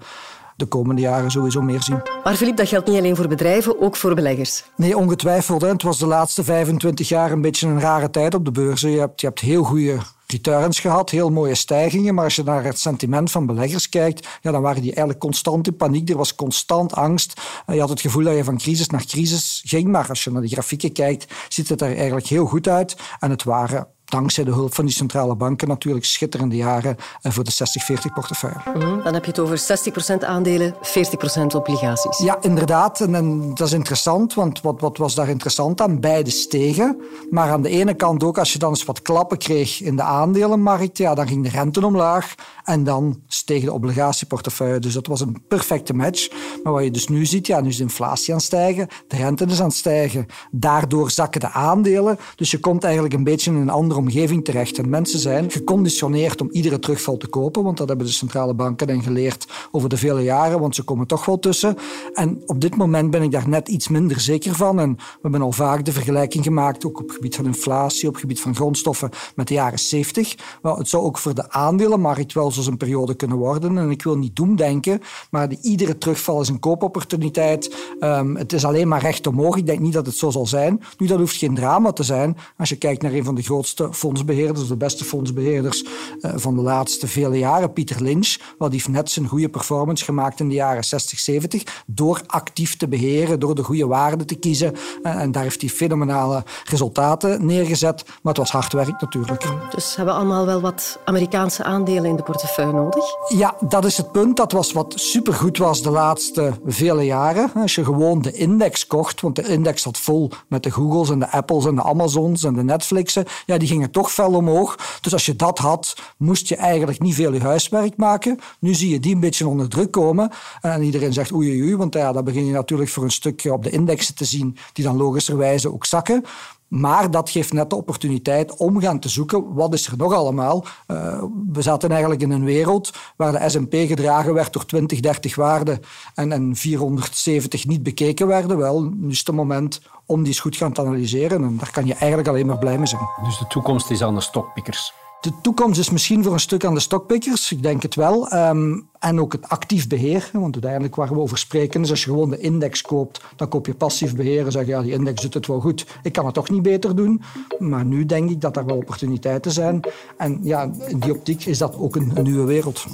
de 0.59 0.65
komende 0.65 1.01
jaren 1.01 1.31
sowieso 1.31 1.61
meer 1.61 1.81
zien. 1.81 2.01
Maar 2.23 2.35
Filip, 2.35 2.57
dat 2.57 2.67
geldt 2.67 2.87
niet 2.87 2.97
alleen 2.97 3.15
voor 3.15 3.27
bedrijven, 3.27 3.81
ook 3.81 3.95
voor 3.95 4.15
beleggers. 4.15 4.63
Nee, 4.75 4.97
ongetwijfeld. 4.97 5.61
Het 5.61 5.83
was 5.83 5.97
de 5.97 6.05
laatste 6.05 6.43
25 6.43 7.09
jaar 7.09 7.31
een 7.31 7.41
beetje 7.41 7.67
een 7.67 7.79
rare 7.79 8.09
tijd 8.09 8.33
op 8.33 8.45
de 8.45 8.51
beurzen. 8.51 8.89
Je 8.89 8.99
hebt, 8.99 9.21
je 9.21 9.27
hebt 9.27 9.39
heel 9.39 9.63
goede 9.63 9.97
returns 10.27 10.79
gehad, 10.79 11.09
heel 11.09 11.29
mooie 11.29 11.55
stijgingen. 11.55 12.13
Maar 12.13 12.23
als 12.23 12.35
je 12.35 12.43
naar 12.43 12.63
het 12.63 12.79
sentiment 12.79 13.31
van 13.31 13.45
beleggers 13.45 13.89
kijkt, 13.89 14.27
ja, 14.41 14.51
dan 14.51 14.61
waren 14.61 14.81
die 14.81 14.89
eigenlijk 14.89 15.19
constant 15.19 15.67
in 15.67 15.75
paniek. 15.75 16.09
Er 16.09 16.17
was 16.17 16.35
constant 16.35 16.93
angst. 16.93 17.41
Je 17.67 17.79
had 17.79 17.89
het 17.89 18.01
gevoel 18.01 18.23
dat 18.23 18.35
je 18.35 18.43
van 18.43 18.57
crisis 18.57 18.87
naar 18.87 19.05
crisis 19.05 19.61
ging. 19.65 19.87
Maar 19.87 20.09
als 20.09 20.23
je 20.23 20.31
naar 20.31 20.41
de 20.41 20.47
grafieken 20.47 20.91
kijkt, 20.91 21.33
ziet 21.49 21.69
het 21.69 21.81
er 21.81 21.95
eigenlijk 21.97 22.27
heel 22.27 22.45
goed 22.45 22.67
uit. 22.67 22.97
En 23.19 23.29
het 23.29 23.43
waren 23.43 23.87
dankzij 24.09 24.43
de 24.43 24.51
hulp 24.51 24.75
van 24.75 24.85
die 24.85 24.93
centrale 24.93 25.35
banken 25.35 25.67
natuurlijk 25.67 26.05
schitterende 26.05 26.55
jaren 26.55 26.97
eh, 27.21 27.31
voor 27.31 27.43
de 27.43 27.51
60-40 27.51 28.13
portefeuille. 28.13 28.57
Mhm, 28.73 29.03
dan 29.03 29.13
heb 29.13 29.23
je 29.25 29.31
het 29.31 29.39
over 29.39 29.57
60% 29.57 30.25
aandelen, 30.25 30.75
40% 30.81 31.55
obligaties. 31.55 32.17
Ja, 32.17 32.37
inderdaad. 32.41 33.01
En, 33.01 33.15
en, 33.15 33.53
dat 33.53 33.67
is 33.67 33.73
interessant, 33.73 34.33
want 34.33 34.61
wat, 34.61 34.81
wat 34.81 34.97
was 34.97 35.15
daar 35.15 35.29
interessant 35.29 35.81
aan? 35.81 35.99
Beide 35.99 36.29
stegen. 36.29 37.01
Maar 37.29 37.51
aan 37.51 37.61
de 37.61 37.69
ene 37.69 37.93
kant 37.93 38.23
ook, 38.23 38.37
als 38.37 38.53
je 38.53 38.59
dan 38.59 38.69
eens 38.69 38.85
wat 38.85 39.01
klappen 39.01 39.37
kreeg 39.37 39.81
in 39.81 39.95
de 39.95 40.01
aandelenmarkt, 40.01 40.97
ja, 40.97 41.15
dan 41.15 41.27
ging 41.27 41.43
de 41.43 41.49
rente 41.49 41.85
omlaag 41.85 42.35
en 42.63 42.83
dan 42.83 43.21
steeg 43.27 43.63
de 43.63 43.73
obligatieportefeuille. 43.73 44.79
Dus 44.79 44.93
dat 44.93 45.07
was 45.07 45.21
een 45.21 45.43
perfecte 45.47 45.93
match. 45.93 46.29
Maar 46.63 46.73
wat 46.73 46.83
je 46.83 46.91
dus 46.91 47.07
nu 47.07 47.25
ziet, 47.25 47.47
ja, 47.47 47.61
nu 47.61 47.67
is 47.67 47.77
de 47.77 47.83
inflatie 47.83 48.31
aan 48.31 48.37
het 48.37 48.45
stijgen, 48.45 48.87
de 49.07 49.15
rente 49.15 49.45
is 49.45 49.59
aan 49.59 49.67
het 49.67 49.75
stijgen. 49.75 50.25
Daardoor 50.51 51.11
zakken 51.11 51.39
de 51.39 51.51
aandelen. 51.51 52.19
Dus 52.35 52.51
je 52.51 52.59
komt 52.59 52.83
eigenlijk 52.83 53.13
een 53.13 53.23
beetje 53.23 53.51
in 53.51 53.57
een 53.57 53.69
andere 53.69 53.98
omgeving 53.99 54.45
terecht. 54.45 54.77
En 54.77 54.89
mensen 54.89 55.19
zijn 55.19 55.51
geconditioneerd 55.51 56.41
om 56.41 56.49
iedere 56.51 56.79
terugval 56.79 57.17
te 57.17 57.27
kopen, 57.27 57.63
want 57.63 57.77
dat 57.77 57.87
hebben 57.87 58.05
de 58.05 58.11
centrale 58.11 58.53
banken 58.53 58.87
dan 58.87 59.03
geleerd 59.03 59.47
over 59.71 59.89
de 59.89 59.97
vele 59.97 60.23
jaren, 60.23 60.59
want 60.59 60.75
ze 60.75 60.83
komen 60.83 61.07
toch 61.07 61.25
wel 61.25 61.39
tussen. 61.39 61.75
En 62.13 62.41
op 62.45 62.61
dit 62.61 62.75
moment 62.75 63.11
ben 63.11 63.21
ik 63.21 63.31
daar 63.31 63.49
net 63.49 63.67
iets 63.67 63.87
minder 63.87 64.19
zeker 64.19 64.55
van. 64.55 64.79
En 64.79 64.95
we 64.95 65.19
hebben 65.21 65.41
al 65.41 65.51
vaak 65.51 65.85
de 65.85 65.91
vergelijking 65.91 66.43
gemaakt, 66.43 66.85
ook 66.85 66.99
op 66.99 67.09
gebied 67.09 67.35
van 67.35 67.45
inflatie, 67.45 68.07
op 68.07 68.15
gebied 68.15 68.41
van 68.41 68.55
grondstoffen, 68.55 69.09
met 69.35 69.47
de 69.47 69.53
jaren 69.53 69.79
70. 69.79 70.35
Wel, 70.61 70.77
het 70.77 70.89
zou 70.89 71.03
ook 71.03 71.17
voor 71.17 71.33
de 71.33 71.51
aandelenmarkt 71.51 72.33
wel 72.33 72.51
zo'n 72.51 72.77
periode 72.77 73.15
kunnen 73.15 73.37
worden. 73.37 73.77
En 73.77 73.89
ik 73.89 74.03
wil 74.03 74.17
niet 74.17 74.35
doemdenken, 74.35 75.01
maar 75.31 75.49
de, 75.49 75.57
iedere 75.61 75.97
terugval 75.97 76.41
is 76.41 76.49
een 76.49 76.59
koopopportuniteit. 76.59 77.75
Um, 77.99 78.35
het 78.35 78.53
is 78.53 78.65
alleen 78.65 78.87
maar 78.87 79.01
recht 79.01 79.27
omhoog. 79.27 79.57
Ik 79.57 79.65
denk 79.65 79.79
niet 79.79 79.93
dat 79.93 80.05
het 80.05 80.15
zo 80.15 80.29
zal 80.29 80.45
zijn. 80.45 80.81
Nu, 80.97 81.07
dat 81.07 81.19
hoeft 81.19 81.35
geen 81.35 81.55
drama 81.55 81.91
te 81.91 82.03
zijn. 82.03 82.37
Als 82.57 82.69
je 82.69 82.75
kijkt 82.75 83.01
naar 83.01 83.13
een 83.13 83.23
van 83.23 83.35
de 83.35 83.41
grootste 83.41 83.87
fondsbeheerders, 83.91 84.67
de 84.67 84.77
beste 84.77 85.03
fondsbeheerders 85.03 85.83
uh, 85.83 86.31
van 86.35 86.55
de 86.55 86.61
laatste 86.61 87.07
vele 87.07 87.37
jaren, 87.37 87.73
Pieter 87.73 88.03
Lynch, 88.03 88.37
wat 88.57 88.71
heeft 88.71 88.87
net 88.87 89.11
zijn 89.11 89.27
goede 89.27 89.49
performance 89.49 90.03
gemaakt 90.03 90.39
in 90.39 90.49
de 90.49 90.55
jaren 90.55 90.83
60, 90.83 91.19
70, 91.19 91.83
door 91.85 92.21
actief 92.27 92.77
te 92.77 92.87
beheren, 92.87 93.39
door 93.39 93.55
de 93.55 93.63
goede 93.63 93.87
waarden 93.87 94.27
te 94.27 94.35
kiezen. 94.35 94.73
Uh, 95.03 95.15
en 95.15 95.31
daar 95.31 95.43
heeft 95.43 95.61
hij 95.61 95.69
fenomenale 95.69 96.43
resultaten 96.63 97.45
neergezet. 97.45 98.03
Maar 98.05 98.33
het 98.33 98.37
was 98.37 98.51
hard 98.51 98.73
werk 98.73 99.01
natuurlijk. 99.01 99.45
Dus 99.71 99.95
hebben 99.95 100.13
we 100.13 100.19
allemaal 100.19 100.45
wel 100.45 100.61
wat 100.61 100.99
Amerikaanse 101.05 101.63
aandelen 101.63 102.05
in 102.05 102.15
de 102.15 102.23
portefeuille 102.23 102.73
nodig? 102.73 103.05
Ja, 103.27 103.55
dat 103.67 103.85
is 103.85 103.97
het 103.97 104.11
punt. 104.11 104.37
Dat 104.37 104.51
was 104.51 104.71
wat 104.71 104.93
supergoed 104.95 105.57
was 105.57 105.81
de 105.81 105.89
laatste 105.89 106.53
vele 106.65 107.05
jaren. 107.05 107.51
Als 107.53 107.75
je 107.75 107.83
gewoon 107.83 108.21
de 108.21 108.31
index 108.31 108.87
kocht, 108.87 109.21
want 109.21 109.35
de 109.35 109.47
index 109.47 109.81
zat 109.81 109.97
vol 109.97 110.31
met 110.47 110.63
de 110.63 110.71
Googles 110.71 111.09
en 111.09 111.19
de 111.19 111.31
Apples 111.31 111.65
en 111.65 111.75
de 111.75 111.83
Amazons 111.83 112.43
en 112.43 112.53
de 112.53 112.63
Netflixen, 112.63 113.25
ja, 113.45 113.57
die 113.57 113.67
gingen 113.79 113.93
toch 113.93 114.11
fel 114.11 114.33
omhoog. 114.33 114.99
Dus 115.01 115.13
als 115.13 115.25
je 115.25 115.35
dat 115.35 115.57
had, 115.57 115.95
moest 116.17 116.47
je 116.47 116.55
eigenlijk 116.55 116.99
niet 116.99 117.15
veel 117.15 117.33
je 117.33 117.41
huiswerk 117.41 117.97
maken. 117.97 118.39
Nu 118.59 118.73
zie 118.73 118.89
je 118.89 118.99
die 118.99 119.13
een 119.13 119.19
beetje 119.19 119.47
onder 119.47 119.69
druk 119.69 119.91
komen. 119.91 120.31
En 120.61 120.81
iedereen 120.81 121.13
zegt 121.13 121.33
oei 121.33 121.75
want 121.75 121.93
ja, 121.93 122.11
dan 122.11 122.23
begin 122.23 122.45
je 122.45 122.51
natuurlijk 122.51 122.89
voor 122.89 123.03
een 123.03 123.11
stukje 123.11 123.53
op 123.53 123.63
de 123.63 123.69
indexen 123.69 124.15
te 124.15 124.25
zien, 124.25 124.57
die 124.73 124.85
dan 124.85 124.97
logischerwijze 124.97 125.73
ook 125.73 125.85
zakken. 125.85 126.25
Maar 126.69 127.11
dat 127.11 127.29
geeft 127.29 127.53
net 127.53 127.69
de 127.69 127.75
opportuniteit 127.75 128.57
om 128.57 128.79
gaan 128.79 128.99
te 128.99 129.09
zoeken 129.09 129.53
wat 129.53 129.73
is 129.73 129.87
er 129.87 129.97
nog 129.97 130.13
allemaal. 130.13 130.65
Uh, 130.87 131.23
we 131.51 131.61
zaten 131.61 131.89
eigenlijk 131.89 132.21
in 132.21 132.31
een 132.31 132.43
wereld 132.43 132.91
waar 133.15 133.31
de 133.31 133.49
S&P 133.49 133.73
gedragen 133.73 134.33
werd 134.33 134.53
door 134.53 134.65
20, 134.65 134.99
30 134.99 135.35
waarden 135.35 135.79
en, 136.13 136.31
en 136.31 136.55
470 136.55 137.65
niet 137.65 137.83
bekeken 137.83 138.27
werden. 138.27 138.57
Wel, 138.57 138.81
nu 138.81 139.09
is 139.09 139.23
het 139.25 139.35
moment 139.35 139.81
om 140.05 140.19
die 140.19 140.27
eens 140.27 140.39
goed 140.39 140.57
gaan 140.57 140.73
te 140.73 140.81
analyseren 140.81 141.43
en 141.43 141.57
daar 141.57 141.71
kan 141.71 141.85
je 141.85 141.93
eigenlijk 141.93 142.27
alleen 142.27 142.45
maar 142.45 142.57
blij 142.57 142.77
mee 142.77 142.87
zijn. 142.87 143.01
Dus 143.23 143.37
de 143.37 143.47
toekomst 143.47 143.89
is 143.89 144.03
aan 144.03 144.15
de 144.15 144.21
stokpikkers? 144.21 144.93
De 145.21 145.31
toekomst 145.41 145.79
is 145.79 145.89
misschien 145.89 146.23
voor 146.23 146.33
een 146.33 146.39
stuk 146.39 146.65
aan 146.65 146.73
de 146.73 146.79
stockpickers, 146.79 147.51
ik 147.51 147.63
denk 147.63 147.81
het 147.81 147.95
wel. 147.95 148.33
Um, 148.33 148.89
en 148.99 149.19
ook 149.19 149.31
het 149.31 149.49
actief 149.49 149.87
beheer, 149.87 150.29
want 150.33 150.53
uiteindelijk 150.53 150.95
waar 150.95 151.09
we 151.09 151.19
over 151.19 151.37
spreken 151.37 151.81
is 151.81 151.89
als 151.89 152.03
je 152.03 152.09
gewoon 152.09 152.29
de 152.29 152.37
index 152.37 152.81
koopt, 152.81 153.21
dan 153.35 153.47
koop 153.47 153.65
je 153.65 153.73
passief 153.73 154.15
beheer 154.15 154.45
en 154.45 154.51
zeg 154.51 154.65
je 154.65 154.71
ja, 154.71 154.81
die 154.81 154.91
index 154.91 155.21
doet 155.21 155.33
het 155.33 155.47
wel 155.47 155.59
goed, 155.59 155.85
ik 156.03 156.13
kan 156.13 156.25
het 156.25 156.33
toch 156.33 156.49
niet 156.49 156.61
beter 156.61 156.95
doen. 156.95 157.21
Maar 157.59 157.85
nu 157.85 158.05
denk 158.05 158.29
ik 158.29 158.41
dat 158.41 158.57
er 158.57 158.65
wel 158.65 158.77
opportuniteiten 158.77 159.51
zijn. 159.51 159.79
En 160.17 160.39
ja, 160.41 160.71
in 160.87 160.99
die 160.99 161.11
optiek 161.15 161.45
is 161.45 161.57
dat 161.57 161.75
ook 161.77 161.95
een 161.95 162.11
nieuwe 162.23 162.45
wereld. 162.45 162.85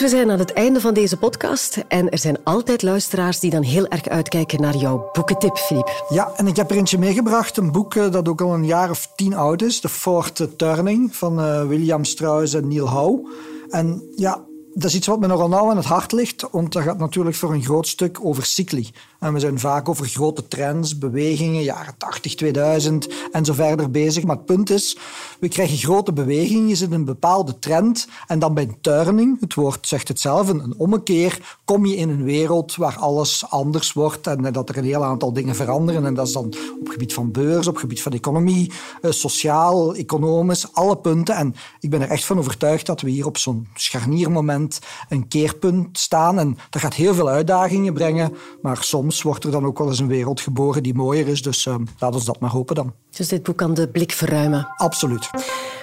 We 0.00 0.08
zijn 0.08 0.30
aan 0.30 0.38
het 0.38 0.52
einde 0.52 0.80
van 0.80 0.94
deze 0.94 1.16
podcast. 1.16 1.84
En 1.88 2.10
er 2.10 2.18
zijn 2.18 2.44
altijd 2.44 2.82
luisteraars 2.82 3.40
die 3.40 3.50
dan 3.50 3.62
heel 3.62 3.86
erg 3.88 4.08
uitkijken 4.08 4.60
naar 4.60 4.76
jouw 4.76 5.10
boekentip, 5.12 5.56
Filip. 5.56 6.04
Ja, 6.08 6.32
en 6.36 6.46
ik 6.46 6.56
heb 6.56 6.70
er 6.70 6.76
eentje 6.76 6.98
meegebracht. 6.98 7.56
Een 7.56 7.72
boek 7.72 7.94
eh, 7.94 8.10
dat 8.10 8.28
ook 8.28 8.40
al 8.40 8.54
een 8.54 8.66
jaar 8.66 8.90
of 8.90 9.12
tien 9.16 9.34
oud 9.34 9.62
is. 9.62 9.80
The 9.80 9.88
Fourth 9.88 10.48
Turning 10.56 11.16
van 11.16 11.38
uh, 11.38 11.66
William 11.66 12.04
Strauss 12.04 12.54
en 12.54 12.68
Neil 12.68 12.88
Howe. 12.88 13.28
En 13.68 14.02
ja, 14.16 14.44
dat 14.74 14.84
is 14.84 14.94
iets 14.94 15.06
wat 15.06 15.20
me 15.20 15.26
nogal 15.26 15.48
nauw 15.48 15.70
aan 15.70 15.76
het 15.76 15.86
hart 15.86 16.12
ligt, 16.12 16.46
want 16.50 16.72
dat 16.72 16.82
gaat 16.82 16.98
natuurlijk 16.98 17.36
voor 17.36 17.52
een 17.52 17.62
groot 17.62 17.88
stuk 17.88 18.18
over 18.22 18.44
cycli. 18.44 18.90
En 19.18 19.32
we 19.32 19.40
zijn 19.40 19.58
vaak 19.58 19.88
over 19.88 20.06
grote 20.06 20.48
trends, 20.48 20.98
bewegingen, 20.98 21.62
jaren 21.62 21.94
80, 21.98 22.34
2000 22.34 23.08
en 23.32 23.44
zo 23.44 23.52
verder 23.52 23.90
bezig. 23.90 24.24
Maar 24.24 24.36
het 24.36 24.44
punt 24.44 24.70
is, 24.70 24.98
we 25.40 25.48
krijgen 25.48 25.76
grote 25.76 26.12
bewegingen, 26.12 26.68
je 26.68 26.74
zit 26.74 26.88
in 26.88 26.94
een 26.94 27.04
bepaalde 27.04 27.58
trend 27.58 28.08
en 28.26 28.38
dan 28.38 28.54
bij 28.54 28.62
een 28.62 28.76
turning, 28.80 29.40
het 29.40 29.54
woord 29.54 29.86
zegt 29.86 30.08
het 30.08 30.20
zelf, 30.20 30.48
een 30.48 30.74
ommekeer, 30.76 31.58
kom 31.64 31.86
je 31.86 31.96
in 31.96 32.08
een 32.08 32.24
wereld 32.24 32.76
waar 32.76 32.96
alles 32.98 33.44
anders 33.48 33.92
wordt 33.92 34.26
en 34.26 34.52
dat 34.52 34.68
er 34.68 34.76
een 34.76 34.84
heel 34.84 35.04
aantal 35.04 35.32
dingen 35.32 35.54
veranderen. 35.54 36.06
En 36.06 36.14
dat 36.14 36.26
is 36.26 36.32
dan 36.32 36.54
op 36.80 36.88
gebied 36.88 37.14
van 37.14 37.30
beurs, 37.30 37.66
op 37.66 37.76
gebied 37.76 38.02
van 38.02 38.12
economie, 38.12 38.72
eh, 39.02 39.10
sociaal, 39.10 39.94
economisch, 39.94 40.72
alle 40.72 40.96
punten. 40.96 41.34
En 41.34 41.54
ik 41.80 41.90
ben 41.90 42.00
er 42.00 42.10
echt 42.10 42.24
van 42.24 42.38
overtuigd 42.38 42.86
dat 42.86 43.00
we 43.00 43.10
hier 43.10 43.26
op 43.26 43.38
zo'n 43.38 43.68
scharniermoment 43.74 44.59
moment 44.60 44.78
een 45.08 45.28
keerpunt 45.28 45.98
staan. 45.98 46.38
En 46.38 46.58
dat 46.70 46.82
gaat 46.82 46.94
heel 46.94 47.14
veel 47.14 47.28
uitdagingen 47.28 47.94
brengen. 47.94 48.36
Maar 48.62 48.76
soms 48.80 49.22
wordt 49.22 49.44
er 49.44 49.50
dan 49.50 49.66
ook 49.66 49.78
wel 49.78 49.88
eens 49.88 49.98
een 49.98 50.06
wereld 50.06 50.40
geboren 50.40 50.82
die 50.82 50.94
mooier 50.94 51.28
is. 51.28 51.42
Dus 51.42 51.66
uh, 51.66 51.74
laat 51.98 52.14
ons 52.14 52.24
dat 52.24 52.40
maar 52.40 52.50
hopen 52.50 52.74
dan. 52.74 52.92
Dus 53.10 53.28
dit 53.28 53.42
boek 53.42 53.56
kan 53.56 53.74
de 53.74 53.88
blik 53.88 54.12
verruimen. 54.12 54.68
Absoluut. 54.76 55.30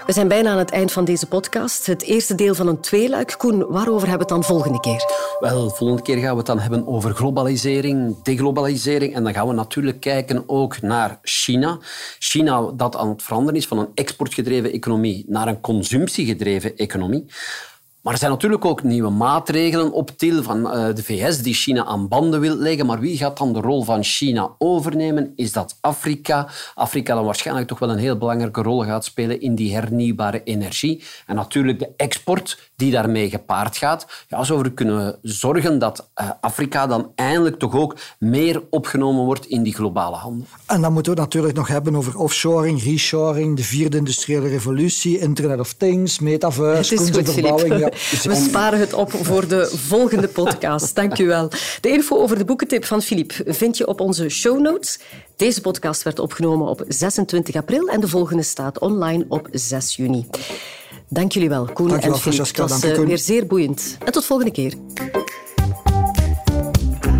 We 0.05 0.13
zijn 0.13 0.27
bijna 0.27 0.51
aan 0.51 0.57
het 0.57 0.71
eind 0.71 0.91
van 0.91 1.05
deze 1.05 1.27
podcast. 1.27 1.85
Het 1.85 2.03
eerste 2.03 2.35
deel 2.35 2.55
van 2.55 2.67
een 2.67 2.79
tweeluik. 2.79 3.35
Koen, 3.37 3.65
waarover 3.67 4.07
hebben 4.07 4.27
we 4.27 4.33
het 4.33 4.43
dan 4.43 4.43
volgende 4.43 4.79
keer? 4.79 5.05
Wel, 5.39 5.69
volgende 5.69 6.01
keer 6.01 6.17
gaan 6.17 6.31
we 6.31 6.37
het 6.37 6.45
dan 6.45 6.59
hebben 6.59 6.87
over 6.87 7.15
globalisering, 7.15 8.23
deglobalisering. 8.23 9.15
En 9.15 9.23
dan 9.23 9.33
gaan 9.33 9.47
we 9.47 9.53
natuurlijk 9.53 9.99
kijken 9.99 10.43
ook 10.47 10.81
naar 10.81 11.19
China. 11.21 11.79
China 12.19 12.71
dat 12.71 12.95
aan 12.95 13.09
het 13.09 13.23
veranderen 13.23 13.55
is 13.55 13.67
van 13.67 13.77
een 13.77 13.89
exportgedreven 13.93 14.71
economie 14.71 15.25
naar 15.27 15.47
een 15.47 15.61
consumptiegedreven 15.61 16.75
economie. 16.75 17.25
Maar 18.01 18.13
er 18.13 18.21
zijn 18.21 18.31
natuurlijk 18.31 18.65
ook 18.65 18.83
nieuwe 18.83 19.09
maatregelen 19.09 19.91
op 19.91 20.09
til 20.17 20.43
van 20.43 20.59
uh, 20.59 20.95
de 20.95 21.03
VS 21.03 21.41
die 21.41 21.53
China 21.53 21.85
aan 21.85 22.07
banden 22.07 22.39
wil 22.39 22.55
leggen. 22.55 22.85
Maar 22.85 22.99
wie 22.99 23.17
gaat 23.17 23.37
dan 23.37 23.53
de 23.53 23.59
rol 23.59 23.83
van 23.83 24.03
China 24.03 24.51
overnemen? 24.57 25.33
Is 25.35 25.51
dat 25.51 25.77
Afrika? 25.81 26.47
Afrika 26.73 27.13
dan 27.15 27.25
waarschijnlijk 27.25 27.67
toch 27.67 27.79
wel 27.79 27.89
een 27.89 27.97
heel 27.97 28.17
belangrijke 28.17 28.61
rol 28.61 28.83
gaat 28.83 29.05
spelen 29.05 29.41
in 29.41 29.55
die 29.55 29.73
hernieuwbare 29.73 30.43
energie. 30.43 31.03
En 31.25 31.35
natuurlijk 31.35 31.79
de 31.79 31.89
export 31.97 32.71
die 32.75 32.91
daarmee 32.91 33.29
gepaard 33.29 33.77
gaat. 33.77 34.25
Ja, 34.27 34.43
zo 34.43 34.63
kunnen 34.73 35.05
we 35.05 35.17
zorgen 35.21 35.79
dat 35.79 36.09
uh, 36.21 36.29
Afrika 36.41 36.87
dan 36.87 37.11
eindelijk 37.15 37.59
toch 37.59 37.75
ook 37.75 37.95
meer 38.19 38.63
opgenomen 38.69 39.25
wordt 39.25 39.45
in 39.45 39.63
die 39.63 39.73
globale 39.73 40.15
handel. 40.15 40.45
En 40.65 40.81
dan 40.81 40.93
moeten 40.93 41.13
we 41.13 41.19
het 41.19 41.29
natuurlijk 41.29 41.55
nog 41.55 41.67
hebben 41.67 41.95
over 41.95 42.17
offshoring, 42.17 42.83
reshoring, 42.83 43.57
de 43.57 43.63
vierde 43.63 43.97
industriële 43.97 44.47
revolutie, 44.47 45.19
Internet 45.19 45.59
of 45.59 45.73
Things, 45.73 46.19
metaverse, 46.19 46.95
kunstverbouwing. 46.95 47.86
Ja. 47.91 48.29
We 48.31 48.35
sparen 48.35 48.79
het 48.79 48.93
op 48.93 49.11
voor 49.11 49.47
de 49.47 49.71
volgende 49.75 50.27
podcast. 50.27 50.95
Dank 50.95 51.17
u 51.19 51.27
wel. 51.27 51.49
De 51.81 51.89
info 51.89 52.17
over 52.17 52.37
de 52.37 52.45
boekentip 52.45 52.85
van 52.85 53.01
Filip 53.01 53.33
vind 53.45 53.77
je 53.77 53.87
op 53.87 53.99
onze 53.99 54.29
show 54.29 54.59
notes. 54.59 54.99
Deze 55.35 55.61
podcast 55.61 56.03
werd 56.03 56.19
opgenomen 56.19 56.67
op 56.67 56.83
26 56.87 57.55
april 57.55 57.87
en 57.87 57.99
de 57.99 58.07
volgende 58.07 58.43
staat 58.43 58.79
online 58.79 59.25
op 59.27 59.47
6 59.51 59.95
juni. 59.95 60.27
Dank 61.09 61.31
jullie 61.31 61.49
wel, 61.49 61.69
Koen 61.73 61.99
en 61.99 62.17
Filip. 62.17 62.45
Het 62.45 62.57
was 62.57 62.83
uh, 62.83 62.97
weer 62.97 63.17
zeer 63.17 63.47
boeiend. 63.47 63.97
En 64.05 64.11
tot 64.11 64.25
volgende 64.25 64.51
keer. 64.51 64.73